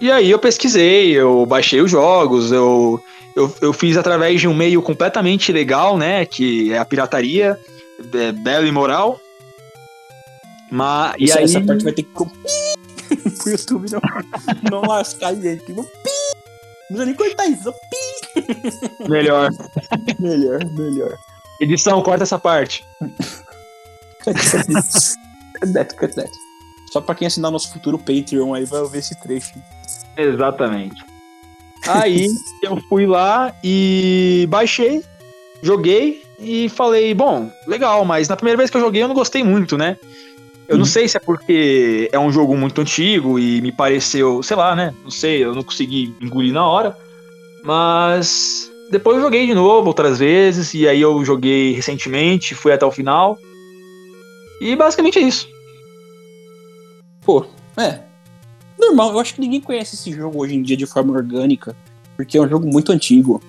[0.00, 3.00] E aí eu pesquisei, eu baixei os jogos, eu,
[3.34, 6.24] eu, eu fiz através de um meio completamente legal, né?
[6.24, 7.58] Que é a pirataria,
[8.14, 9.20] é belo e moral.
[10.70, 14.00] Mas, e Essa, aí, essa parte vai ter que pro YouTube não,
[14.70, 15.72] não lascar a gente.
[15.72, 15.90] No pi!
[16.90, 17.72] Não precisa nem cortar isso.
[17.72, 19.08] pi.
[19.08, 19.50] melhor.
[20.18, 21.16] Melhor, melhor.
[21.60, 22.84] Edição, corta essa parte.
[24.24, 24.34] Cut
[25.72, 26.30] that, cut that.
[26.92, 29.54] Só pra quem assinar nosso futuro Patreon aí vai ver esse trecho.
[30.16, 31.09] Exatamente.
[31.86, 32.26] Aí
[32.62, 35.02] eu fui lá e baixei,
[35.62, 39.42] joguei e falei, bom, legal, mas na primeira vez que eu joguei eu não gostei
[39.42, 39.96] muito, né?
[40.68, 40.90] Eu não Uhum.
[40.90, 44.94] sei se é porque é um jogo muito antigo e me pareceu, sei lá, né?
[45.02, 46.96] Não sei, eu não consegui engolir na hora.
[47.64, 52.86] Mas depois eu joguei de novo outras vezes e aí eu joguei recentemente, fui até
[52.86, 53.36] o final.
[54.60, 55.48] E basicamente é isso.
[57.24, 58.00] Pô, é.
[58.80, 61.76] Normal, eu acho que ninguém conhece esse jogo hoje em dia de forma orgânica,
[62.16, 63.42] porque é um jogo muito antigo.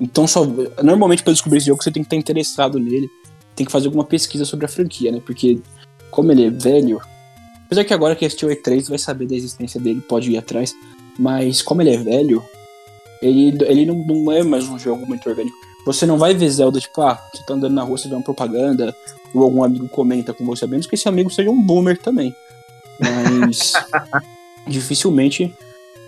[0.00, 0.44] Então, só
[0.82, 3.08] normalmente para descobrir esse jogo você tem que estar interessado nele,
[3.56, 5.22] tem que fazer alguma pesquisa sobre a franquia, né?
[5.24, 5.58] Porque
[6.10, 7.00] como ele é velho,
[7.66, 10.74] Apesar que agora que assistiu o E3 vai saber da existência dele, pode ir atrás.
[11.18, 12.42] Mas como ele é velho,
[13.22, 15.56] ele, ele não, não é mais um jogo muito orgânico.
[15.86, 18.22] Você não vai ver Zelda, tipo, ah, você tá andando na rua, você vê uma
[18.22, 18.94] propaganda,
[19.34, 22.34] ou algum amigo comenta com você, a menos que esse amigo seja um boomer também.
[23.00, 23.72] Mas
[24.66, 25.54] dificilmente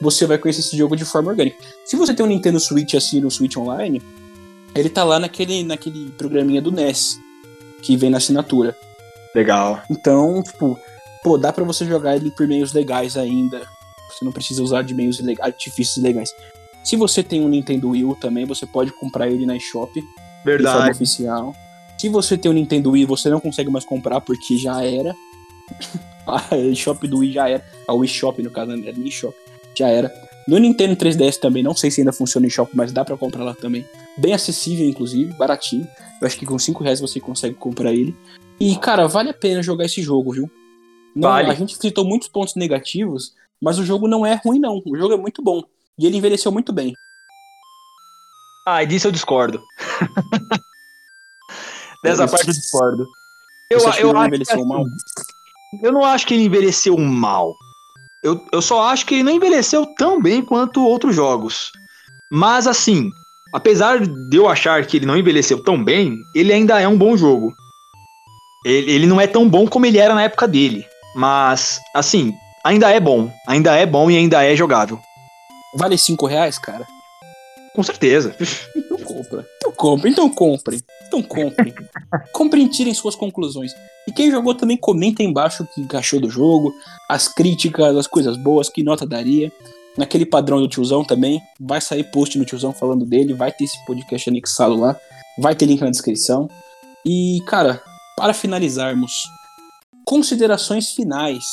[0.00, 1.56] você vai conhecer esse jogo de forma orgânica.
[1.84, 4.02] Se você tem um Nintendo Switch assim no Switch Online,
[4.74, 7.18] ele tá lá naquele, naquele programinha do NES,
[7.82, 8.76] que vem na assinatura.
[9.34, 9.82] Legal.
[9.90, 10.78] Então, tipo,
[11.22, 13.62] pô, dá pra você jogar ele por meios legais ainda.
[14.10, 16.30] Você não precisa usar de meios artifícios legais.
[16.84, 19.92] Se você tem um Nintendo Wii U também, você pode comprar ele na eShop.
[20.44, 20.74] Verdade.
[20.74, 21.54] De forma oficial.
[21.98, 25.14] Se você tem um Nintendo Wii, você não consegue mais comprar porque já era.
[26.50, 27.64] a eShop do Wii já era.
[27.86, 29.36] A Wii Shop, no caso, era nem eShop.
[29.74, 30.12] Já era.
[30.48, 33.42] No Nintendo 3DS também, não sei se ainda funciona em shop, mas dá para comprar
[33.42, 33.84] lá também.
[34.16, 35.88] Bem acessível, inclusive, baratinho.
[36.20, 38.14] Eu acho que com 5 reais você consegue comprar ele.
[38.60, 40.50] E, cara, vale a pena jogar esse jogo, viu?
[41.14, 41.50] Não, Vale.
[41.50, 44.80] A gente citou muitos pontos negativos, mas o jogo não é ruim, não.
[44.86, 45.62] O jogo é muito bom.
[45.98, 46.94] E ele envelheceu muito bem.
[48.66, 49.62] Ah, e disso eu discordo.
[52.02, 53.06] Dessa parte eu discordo.
[53.70, 54.82] Eu, eu não acho que, mal?
[54.82, 54.94] assim,
[55.82, 57.54] Eu não acho que ele envelheceu mal.
[58.22, 61.70] Eu, eu só acho que ele não envelheceu tão bem quanto outros jogos.
[62.30, 63.10] Mas assim,
[63.52, 67.16] apesar de eu achar que ele não envelheceu tão bem, ele ainda é um bom
[67.16, 67.54] jogo.
[68.64, 70.84] Ele, ele não é tão bom como ele era na época dele.
[71.14, 73.30] Mas, assim, ainda é bom.
[73.46, 75.00] Ainda é bom e ainda é jogável.
[75.76, 76.86] Vale 5 reais, cara?
[77.74, 78.34] Com certeza.
[78.76, 79.46] Então compra.
[79.76, 80.08] Compra.
[80.08, 80.80] Então comprem.
[81.06, 81.74] Então comprem.
[82.32, 83.72] comprem e tirem suas conclusões.
[84.06, 86.74] E quem jogou também comenta aí embaixo o que achou do jogo,
[87.08, 89.52] as críticas, as coisas boas, que nota daria.
[89.96, 91.40] Naquele padrão do tiozão também.
[91.58, 93.34] Vai sair post no tiozão falando dele.
[93.34, 94.96] Vai ter esse podcast anexado lá.
[95.38, 96.48] Vai ter link na descrição.
[97.04, 97.82] E, cara,
[98.16, 99.22] para finalizarmos,
[100.04, 101.44] considerações finais.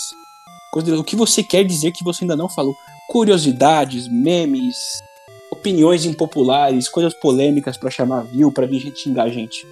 [0.74, 2.76] O que você quer dizer que você ainda não falou?
[3.10, 4.76] Curiosidades, memes,
[5.64, 9.66] opiniões impopulares, coisas polêmicas pra chamar view, pra vir gente xingar a gente.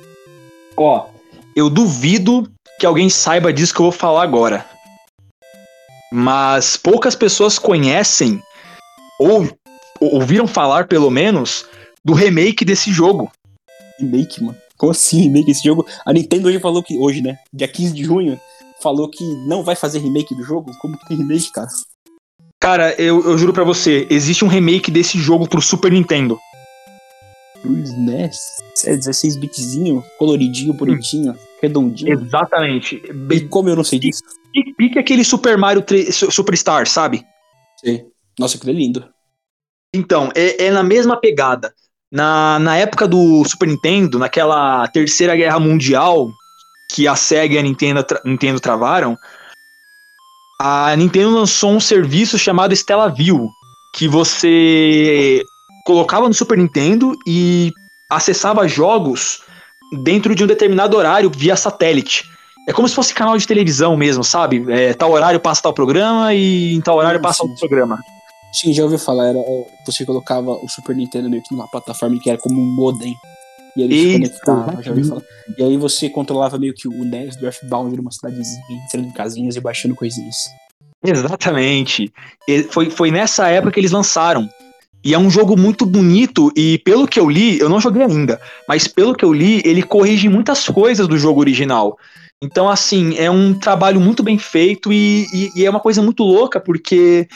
[0.78, 1.08] Ó,
[1.54, 4.66] eu duvido que alguém saiba disso que eu vou falar agora.
[6.10, 8.42] Mas poucas pessoas conhecem,
[9.20, 9.48] ou
[10.00, 11.66] ou ouviram falar pelo menos,
[12.04, 13.32] do remake desse jogo.
[14.00, 14.58] Remake, mano.
[14.76, 15.52] Como assim remake?
[15.52, 15.86] Esse jogo.
[16.04, 16.98] A Nintendo hoje falou que.
[16.98, 17.38] Hoje, né?
[17.54, 18.40] Dia 15 de junho,
[18.82, 20.72] falou que não vai fazer remake do jogo?
[20.80, 21.68] Como que tem remake, cara?
[22.62, 26.38] Cara, eu, eu juro pra você, existe um remake desse jogo pro Super Nintendo.
[27.60, 28.38] Pro SNES?
[28.86, 32.14] É 16 bitzinho, coloridinho, bonitinho, redondinho.
[32.14, 33.02] Exatamente.
[33.32, 34.22] E como eu não sei disso?
[34.54, 37.24] Pique pique aquele Super Mario 3, Su- Superstar, sabe?
[37.80, 38.06] Sei.
[38.40, 39.10] Nossa, aquilo é lindo.
[39.94, 41.74] Então, é, é na mesma pegada.
[42.12, 46.30] Na, na época do Super Nintendo, naquela terceira guerra mundial
[46.94, 49.18] que a Sega e a Nintendo, Nintendo travaram,
[50.64, 53.50] a Nintendo lançou um serviço chamado Stellaview,
[53.96, 55.44] que você
[55.84, 57.72] colocava no Super Nintendo e
[58.08, 59.42] acessava jogos
[60.04, 62.30] dentro de um determinado horário via satélite.
[62.70, 64.64] É como se fosse canal de televisão mesmo, sabe?
[64.70, 67.98] É, tal horário passa tal programa e em tal horário passa outro programa.
[68.54, 69.30] Sim, já ouvi falar.
[69.30, 72.76] Era, é, você colocava o Super Nintendo meio que numa plataforma que era como um
[72.76, 73.16] modem.
[73.78, 74.18] E.
[75.58, 79.56] E aí você controlava meio que o NES do Earthbound numa cidadezinha, entrando em casinhas
[79.56, 80.36] e baixando coisinhas.
[81.04, 82.12] Exatamente.
[82.70, 84.50] Foi, foi nessa época que eles lançaram.
[85.04, 88.40] E é um jogo muito bonito, e pelo que eu li, eu não joguei ainda,
[88.68, 91.98] mas pelo que eu li, ele corrige muitas coisas do jogo original.
[92.40, 96.24] Então, assim, é um trabalho muito bem feito e, e- e é uma coisa muito
[96.24, 97.28] louca, porque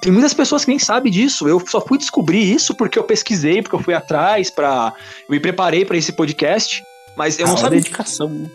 [0.00, 1.48] tem muitas pessoas que nem sabem disso.
[1.48, 4.92] Eu só fui descobrir isso porque eu pesquisei, porque eu fui atrás, para
[5.28, 6.82] eu me preparei para esse podcast,
[7.16, 7.80] mas eu não Ah, sabia.
[7.80, 8.50] dedicação, né?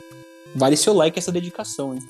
[0.55, 2.01] Vale seu like essa dedicação, hein?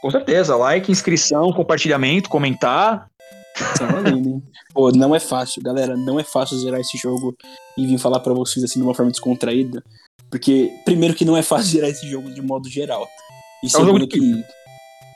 [0.00, 3.08] Com certeza, like, inscrição, compartilhamento, comentar.
[3.56, 4.42] É hein?
[4.74, 5.96] Pô, não é fácil, galera.
[5.96, 7.36] Não é fácil zerar esse jogo
[7.76, 9.82] e vir falar pra vocês assim de uma forma descontraída.
[10.30, 13.06] Porque, primeiro, que não é fácil zerar esse jogo de modo geral.
[13.62, 14.44] E jogo segundo, que.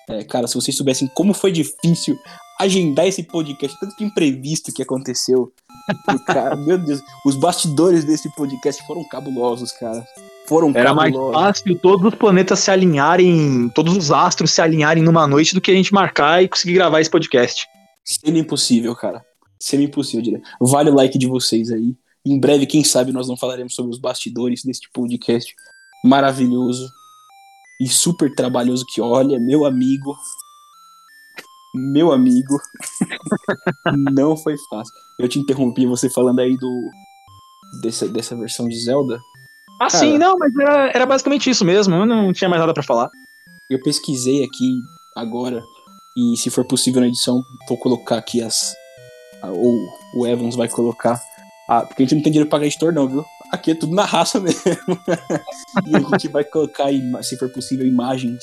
[0.08, 2.16] É, cara, se vocês soubessem como foi difícil
[2.58, 5.52] agendar esse podcast, tanto de imprevisto que aconteceu.
[6.26, 10.04] Cara, meu Deus, os bastidores desse podcast foram cabulosos, cara.
[10.48, 11.42] Foram Era mais cabulosos.
[11.42, 15.70] fácil todos os planetas se alinharem, todos os astros se alinharem numa noite do que
[15.70, 17.66] a gente marcar e conseguir gravar esse podcast.
[18.04, 19.24] Sendo impossível, cara.
[19.60, 20.42] Sendo impossível, diria.
[20.60, 21.94] Vale o like de vocês aí.
[22.24, 25.52] Em breve, quem sabe, nós não falaremos sobre os bastidores deste podcast
[26.04, 26.88] maravilhoso
[27.80, 30.14] e super trabalhoso que, olha, meu amigo.
[31.76, 32.58] Meu amigo.
[34.12, 34.92] não foi fácil.
[35.18, 36.90] Eu te interrompi você falando aí do.
[37.82, 39.18] Dessa, dessa versão de Zelda.
[39.80, 39.90] Ah, Cara.
[39.90, 41.94] sim, não, mas era, era basicamente isso mesmo.
[41.94, 43.10] Eu não tinha mais nada pra falar.
[43.68, 44.80] Eu pesquisei aqui
[45.14, 45.62] agora.
[46.16, 48.74] E se for possível na edição, vou colocar aqui as.
[49.42, 49.78] Ou
[50.14, 51.20] o Evans vai colocar.
[51.68, 53.24] Ah, porque a gente não tem dinheiro pra pagar editor, não, viu?
[53.52, 54.64] Aqui é tudo na raça mesmo.
[55.86, 56.86] e a gente vai colocar,
[57.22, 58.42] se for possível, imagens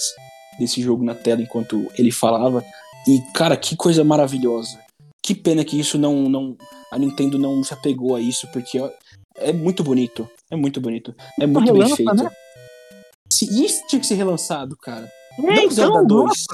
[0.60, 2.64] desse jogo na tela enquanto ele falava.
[3.08, 4.80] E, cara, que coisa maravilhosa.
[5.22, 6.30] Que pena que isso não.
[6.30, 6.58] não
[6.92, 8.80] a Nintendo não se apegou a isso, porque
[9.36, 10.30] é muito bonito.
[10.50, 11.16] É muito bonito.
[11.40, 12.24] É muito Relança, bem feito.
[12.24, 12.32] Né?
[13.32, 15.10] Se, isso tinha que ser relançado, cara.
[15.38, 16.46] É, não então, Zelda 2.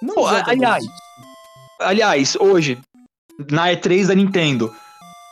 [0.00, 0.96] Não Pô, Zelda aliás, 2.
[1.80, 2.78] aliás, hoje,
[3.50, 4.72] na E3 da Nintendo,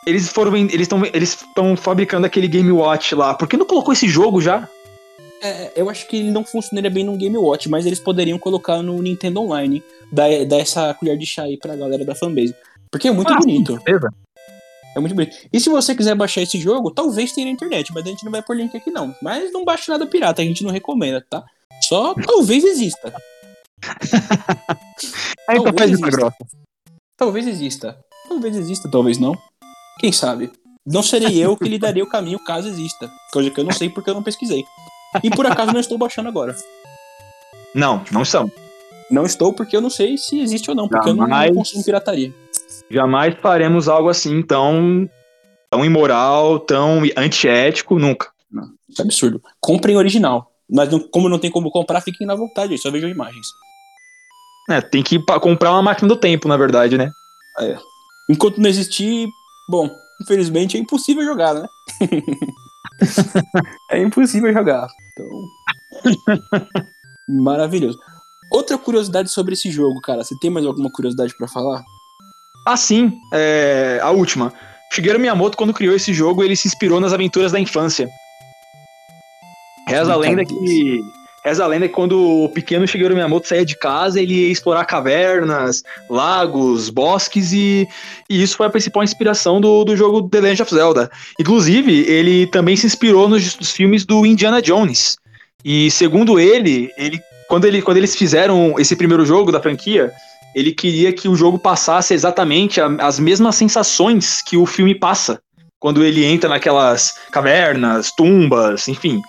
[0.07, 0.57] eles foram.
[0.57, 1.39] Eles estão eles
[1.79, 3.35] fabricando aquele Game Watch lá.
[3.35, 4.69] Por que não colocou esse jogo já?
[5.43, 8.81] É, eu acho que ele não funcionaria bem no Game Watch, mas eles poderiam colocar
[8.81, 9.83] no Nintendo Online,
[10.13, 12.55] dar, dar essa colher de chá aí pra galera da fanbase.
[12.91, 13.77] Porque é muito ah, bonito.
[13.79, 14.09] Sim,
[14.95, 15.37] é muito bonito.
[15.53, 18.31] E se você quiser baixar esse jogo, talvez tenha na internet, mas a gente não
[18.31, 19.15] vai pôr link aqui não.
[19.21, 21.43] Mas não baixe nada pirata, a gente não recomenda, tá?
[21.83, 23.13] Só talvez exista.
[25.49, 26.11] Aí talvez tá exista.
[26.11, 26.37] grossa.
[27.17, 27.99] Talvez exista.
[28.29, 29.37] Talvez exista, talvez não.
[29.99, 30.53] Quem sabe?
[30.87, 33.11] Não serei eu que lhe daria o caminho caso exista.
[33.33, 34.65] Coisa que eu não sei porque eu não pesquisei.
[35.23, 36.55] E por acaso não estou baixando agora.
[37.75, 38.51] Não, não são.
[39.11, 41.49] Não estou porque eu não sei se existe ou não, porque Jamais...
[41.49, 42.33] eu não, consumo pirataria.
[42.91, 45.09] Jamais faremos algo assim tão,
[45.71, 48.31] tão imoral, tão antiético, nunca.
[48.51, 49.43] Não, isso é absurdo.
[49.61, 50.51] Comprem original.
[50.71, 53.47] Mas não, como não tem como comprar, fiquem na vontade, só vejam imagens.
[54.71, 57.11] É, tem que comprar uma máquina do tempo, na verdade, né?
[57.61, 57.77] É.
[58.31, 59.29] Enquanto não existir,
[59.69, 59.91] bom,
[60.23, 61.67] infelizmente é impossível jogar, né?
[63.91, 64.89] é impossível jogar.
[65.13, 65.29] Então.
[67.29, 67.99] Maravilhoso.
[68.51, 70.23] Outra curiosidade sobre esse jogo, cara.
[70.23, 71.83] Você tem mais alguma curiosidade para falar?
[72.67, 73.13] Ah, sim.
[73.33, 74.53] É, a última.
[74.93, 78.09] Shigeru Miyamoto, quando criou esse jogo, ele se inspirou nas aventuras da infância.
[79.89, 81.01] Reza a lenda que.
[81.45, 84.85] Reza a lenda que quando o pequeno Shigeru Miyamoto saía de casa, ele ia explorar
[84.85, 87.89] cavernas, lagos, bosques e,
[88.31, 91.11] e isso foi a principal inspiração do, do jogo The Legend of Zelda.
[91.41, 95.17] Inclusive, ele também se inspirou nos, nos filmes do Indiana Jones.
[95.65, 100.13] E segundo ele, ele quando, ele quando eles fizeram esse primeiro jogo da franquia,
[100.55, 105.41] ele queria que o jogo passasse exatamente a, as mesmas sensações que o filme passa.
[105.81, 109.21] Quando ele entra naquelas cavernas, tumbas, enfim.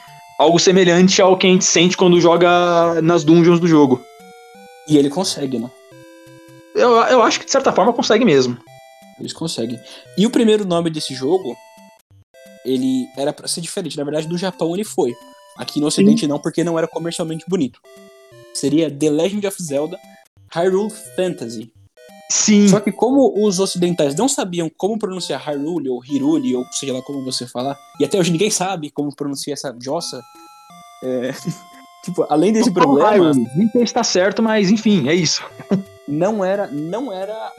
[0.44, 4.04] Algo semelhante ao que a gente sente quando joga nas dungeons do jogo.
[4.90, 5.72] E ele consegue, né?
[6.76, 8.58] Eu, eu acho que de certa forma consegue mesmo.
[9.18, 9.80] Eles conseguem.
[10.18, 11.56] E o primeiro nome desse jogo,
[12.66, 13.96] ele era para ser diferente.
[13.96, 15.14] Na verdade, do Japão ele foi.
[15.56, 16.28] Aqui no Ocidente Sim.
[16.28, 17.80] não, porque não era comercialmente bonito.
[18.54, 19.98] Seria The Legend of Zelda
[20.54, 21.72] Hyrule Fantasy.
[22.32, 22.68] Sim.
[22.68, 27.02] Só que como os ocidentais não sabiam como pronunciar Hyrule ou Hirule, ou seja lá
[27.02, 30.22] como você falar, e até hoje ninguém sabe como pronunciar essa jossa,
[31.04, 31.32] é...
[32.04, 33.12] tipo, além desse problema...
[33.12, 35.44] Hyrule, nem sei se está certo, mas enfim, é isso.
[36.08, 37.52] não era, não era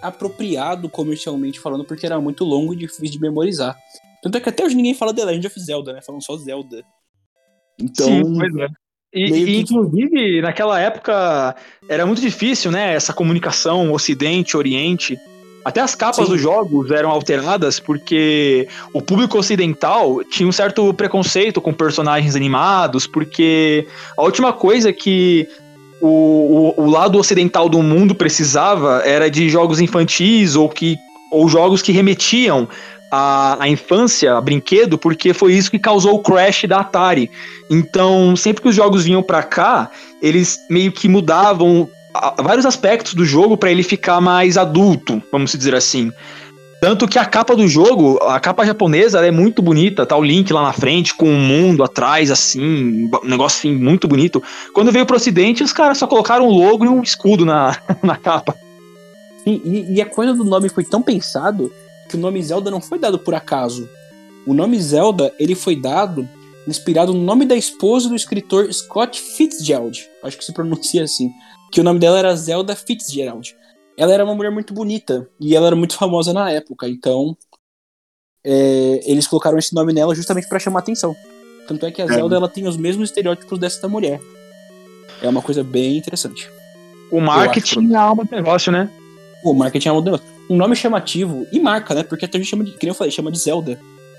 [0.00, 3.76] apropriado comercialmente falando, porque era muito longo e difícil de memorizar.
[4.22, 6.00] Tanto é que até hoje ninguém fala The Legend of Zelda, né?
[6.02, 6.84] Falam só Zelda.
[7.78, 8.68] Então, Sim, pois é.
[9.12, 11.54] E, e, inclusive, naquela época,
[11.88, 12.94] era muito difícil, né?
[12.94, 15.18] Essa comunicação Ocidente-Oriente.
[15.64, 16.32] Até as capas Sim.
[16.32, 23.06] dos jogos eram alteradas porque o público ocidental tinha um certo preconceito com personagens animados,
[23.06, 23.86] porque
[24.16, 25.46] a última coisa que
[26.00, 30.98] o, o, o lado ocidental do mundo precisava era de jogos infantis ou que
[31.30, 32.68] ou jogos que remetiam
[33.14, 37.30] a, a infância, a brinquedo, porque foi isso que causou o crash da Atari.
[37.68, 39.90] Então, sempre que os jogos vinham para cá,
[40.22, 41.90] eles meio que mudavam
[42.42, 46.10] vários aspectos do jogo para ele ficar mais adulto, vamos dizer assim.
[46.80, 50.50] Tanto que a capa do jogo, a capa japonesa, é muito bonita, tá o Link
[50.50, 54.42] lá na frente, com o mundo atrás, assim, um negócio assim, muito bonito.
[54.72, 58.16] Quando veio pro ocidente, os caras só colocaram um logo e um escudo na, na
[58.16, 58.56] capa.
[59.46, 61.70] e, e a coisa do nome foi tão pensado
[62.12, 63.88] que o nome Zelda não foi dado por acaso.
[64.46, 66.28] O nome Zelda ele foi dado
[66.68, 71.32] inspirado no nome da esposa do escritor Scott Fitzgerald, acho que se pronuncia assim,
[71.72, 73.56] que o nome dela era Zelda Fitzgerald.
[73.96, 77.34] Ela era uma mulher muito bonita e ela era muito famosa na época, então
[78.44, 81.16] é, eles colocaram esse nome nela justamente para chamar atenção.
[81.66, 82.08] Tanto é que a é.
[82.08, 84.20] Zelda ela tem os mesmos estereótipos dessa mulher.
[85.22, 86.50] É uma coisa bem interessante.
[87.10, 88.90] O marketing é alma do negócio, né?
[89.42, 92.02] O marketing é alma do negócio um nome chamativo e marca, né?
[92.02, 93.78] Porque até a gente chama de, que eu falei, chama de Zelda.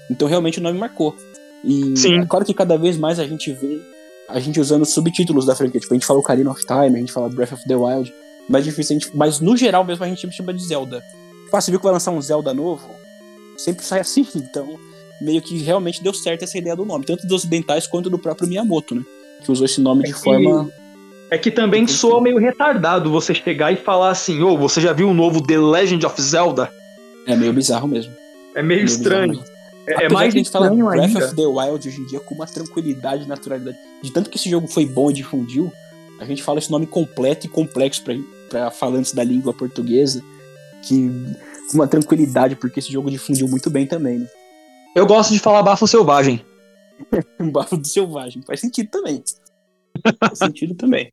[0.09, 1.15] Então realmente o nome marcou.
[1.63, 2.19] E Sim.
[2.19, 3.81] é claro que cada vez mais a gente vê
[4.27, 5.79] a gente usando subtítulos da franquia.
[5.79, 8.13] Tipo, a gente fala Ocarina of Time, a gente fala Breath of the Wild.
[8.49, 11.03] Mais difícil, a gente, mas no geral mesmo a gente chama de Zelda.
[11.51, 12.89] Ah, você viu que vai lançar um Zelda novo?
[13.55, 14.79] Sempre sai assim, então
[15.21, 18.47] meio que realmente deu certo essa ideia do nome, tanto dos ocidentais quanto do próprio
[18.47, 19.03] Miyamoto, né?
[19.43, 20.69] Que usou esse nome é de que, forma.
[21.33, 24.93] É que também soa meio retardado você chegar e falar assim, ô, oh, você já
[24.93, 26.71] viu o novo The Legend of Zelda?
[27.25, 28.13] É meio bizarro mesmo.
[28.53, 29.43] É meio, meio estranho.
[29.87, 31.25] É, é mais que a gente fala Breath ainda.
[31.25, 33.75] of the Wild hoje em dia com uma tranquilidade e naturalidade.
[34.03, 35.73] De tanto que esse jogo foi bom e difundiu,
[36.19, 38.03] a gente fala esse nome completo e complexo
[38.47, 40.23] para falantes da língua portuguesa,
[40.83, 41.09] que
[41.71, 44.27] com uma tranquilidade, porque esse jogo difundiu muito bem também, né?
[44.95, 46.45] Eu gosto de falar bafo selvagem.
[47.39, 48.43] um bafo do selvagem.
[48.45, 49.23] Faz sentido também.
[50.19, 51.11] Faz sentido também.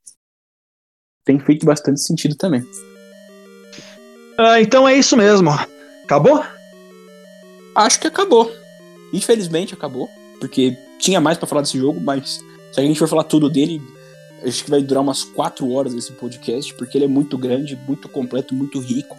[1.24, 2.64] Tem feito bastante sentido também.
[4.38, 5.50] Ah, então é isso mesmo.
[6.04, 6.42] Acabou?
[7.74, 8.50] Acho que acabou.
[9.12, 10.08] Infelizmente acabou.
[10.40, 12.40] Porque tinha mais para falar desse jogo, mas
[12.72, 13.82] se a gente for falar tudo dele,
[14.42, 18.08] acho que vai durar umas 4 horas esse podcast, porque ele é muito grande, muito
[18.08, 19.16] completo, muito rico.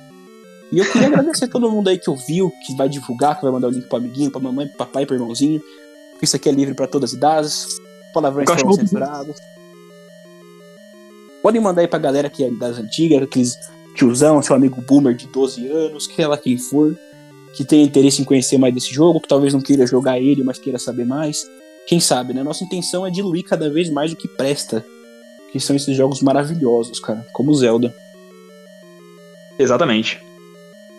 [0.71, 3.51] E eu queria agradecer a todo mundo aí que ouviu, que vai divulgar, que vai
[3.51, 5.61] mandar o link pro amiguinho, pra mamãe, pro papai, pro irmãozinho.
[6.21, 7.81] Isso aqui é livre para todas as idades.
[8.13, 9.37] Palavrões foram censurados.
[11.41, 13.57] Podem mandar aí pra galera que é das antigas, aqueles
[13.95, 16.95] tiozão, seu amigo boomer de 12 anos, que ela quem for,
[17.55, 20.57] que tem interesse em conhecer mais desse jogo, que talvez não queira jogar ele, mas
[20.57, 21.45] queira saber mais.
[21.87, 22.43] Quem sabe, né?
[22.43, 24.85] Nossa intenção é diluir cada vez mais o que presta.
[25.51, 27.93] Que são esses jogos maravilhosos, cara, como Zelda.
[29.59, 30.21] Exatamente.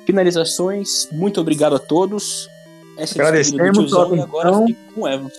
[0.05, 2.51] Finalizações, muito obrigado a todos.
[2.99, 5.33] Essa é Agradecemos pela e agora fico com o Evans.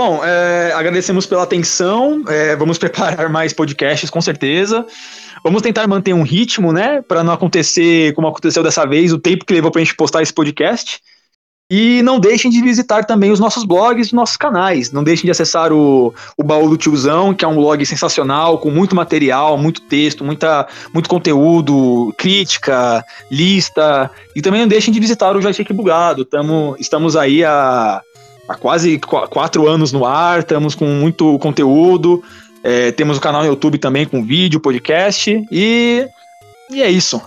[0.00, 2.24] Bom, é, agradecemos pela atenção.
[2.26, 4.86] É, vamos preparar mais podcasts, com certeza.
[5.44, 7.02] Vamos tentar manter um ritmo, né?
[7.02, 10.22] Para não acontecer como aconteceu dessa vez, o tempo que levou para a gente postar
[10.22, 11.02] esse podcast.
[11.70, 14.90] E não deixem de visitar também os nossos blogs e nossos canais.
[14.90, 18.70] Não deixem de acessar o, o Baú do Tiozão, que é um blog sensacional, com
[18.70, 24.10] muito material, muito texto, muita, muito conteúdo, crítica, lista.
[24.34, 26.24] E também não deixem de visitar o Joystick Bugado.
[26.24, 28.02] Tamo, estamos aí há,
[28.50, 32.22] há quase quatro anos no ar, estamos com muito conteúdo.
[32.64, 35.46] É, temos o canal no YouTube também com vídeo, podcast.
[35.52, 36.06] E,
[36.68, 37.22] e é isso.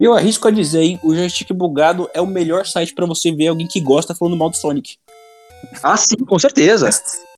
[0.00, 3.48] Eu arrisco a dizer, hein, o Joystick Bugado é o melhor site para você ver
[3.48, 4.96] alguém que gosta falando mal do Sonic.
[5.82, 6.88] Ah, sim, com certeza.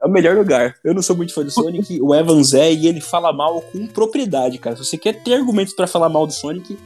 [0.00, 0.76] É o melhor lugar.
[0.84, 3.86] Eu não sou muito fã do Sonic, o Evans é e ele fala mal com
[3.88, 4.76] propriedade, cara.
[4.76, 6.78] Se você quer ter argumentos para falar mal do Sonic,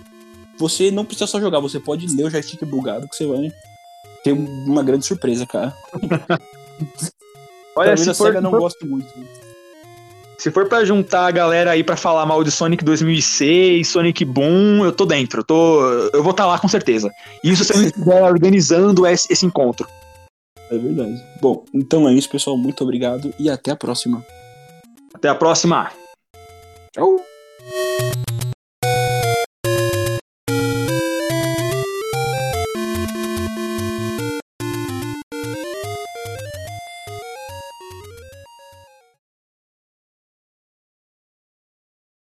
[0.59, 3.53] você não precisa só jogar, você pode ler o Joystick Bugado que você vai
[4.23, 5.75] ter uma grande surpresa, cara.
[7.75, 9.07] Olha, se for, SEGA não gosto muito.
[10.39, 14.85] Se for para juntar a galera aí para falar mal de Sonic 2006, Sonic Boom,
[14.85, 15.41] eu tô dentro.
[15.41, 17.11] Eu, tô, eu vou estar tá lá com certeza.
[17.45, 19.87] Isso se eu estiver organizando esse, esse encontro.
[20.71, 21.23] É verdade.
[21.41, 22.57] Bom, então é isso, pessoal.
[22.57, 24.25] Muito obrigado e até a próxima.
[25.15, 25.93] Até a próxima.
[26.93, 27.21] Tchau.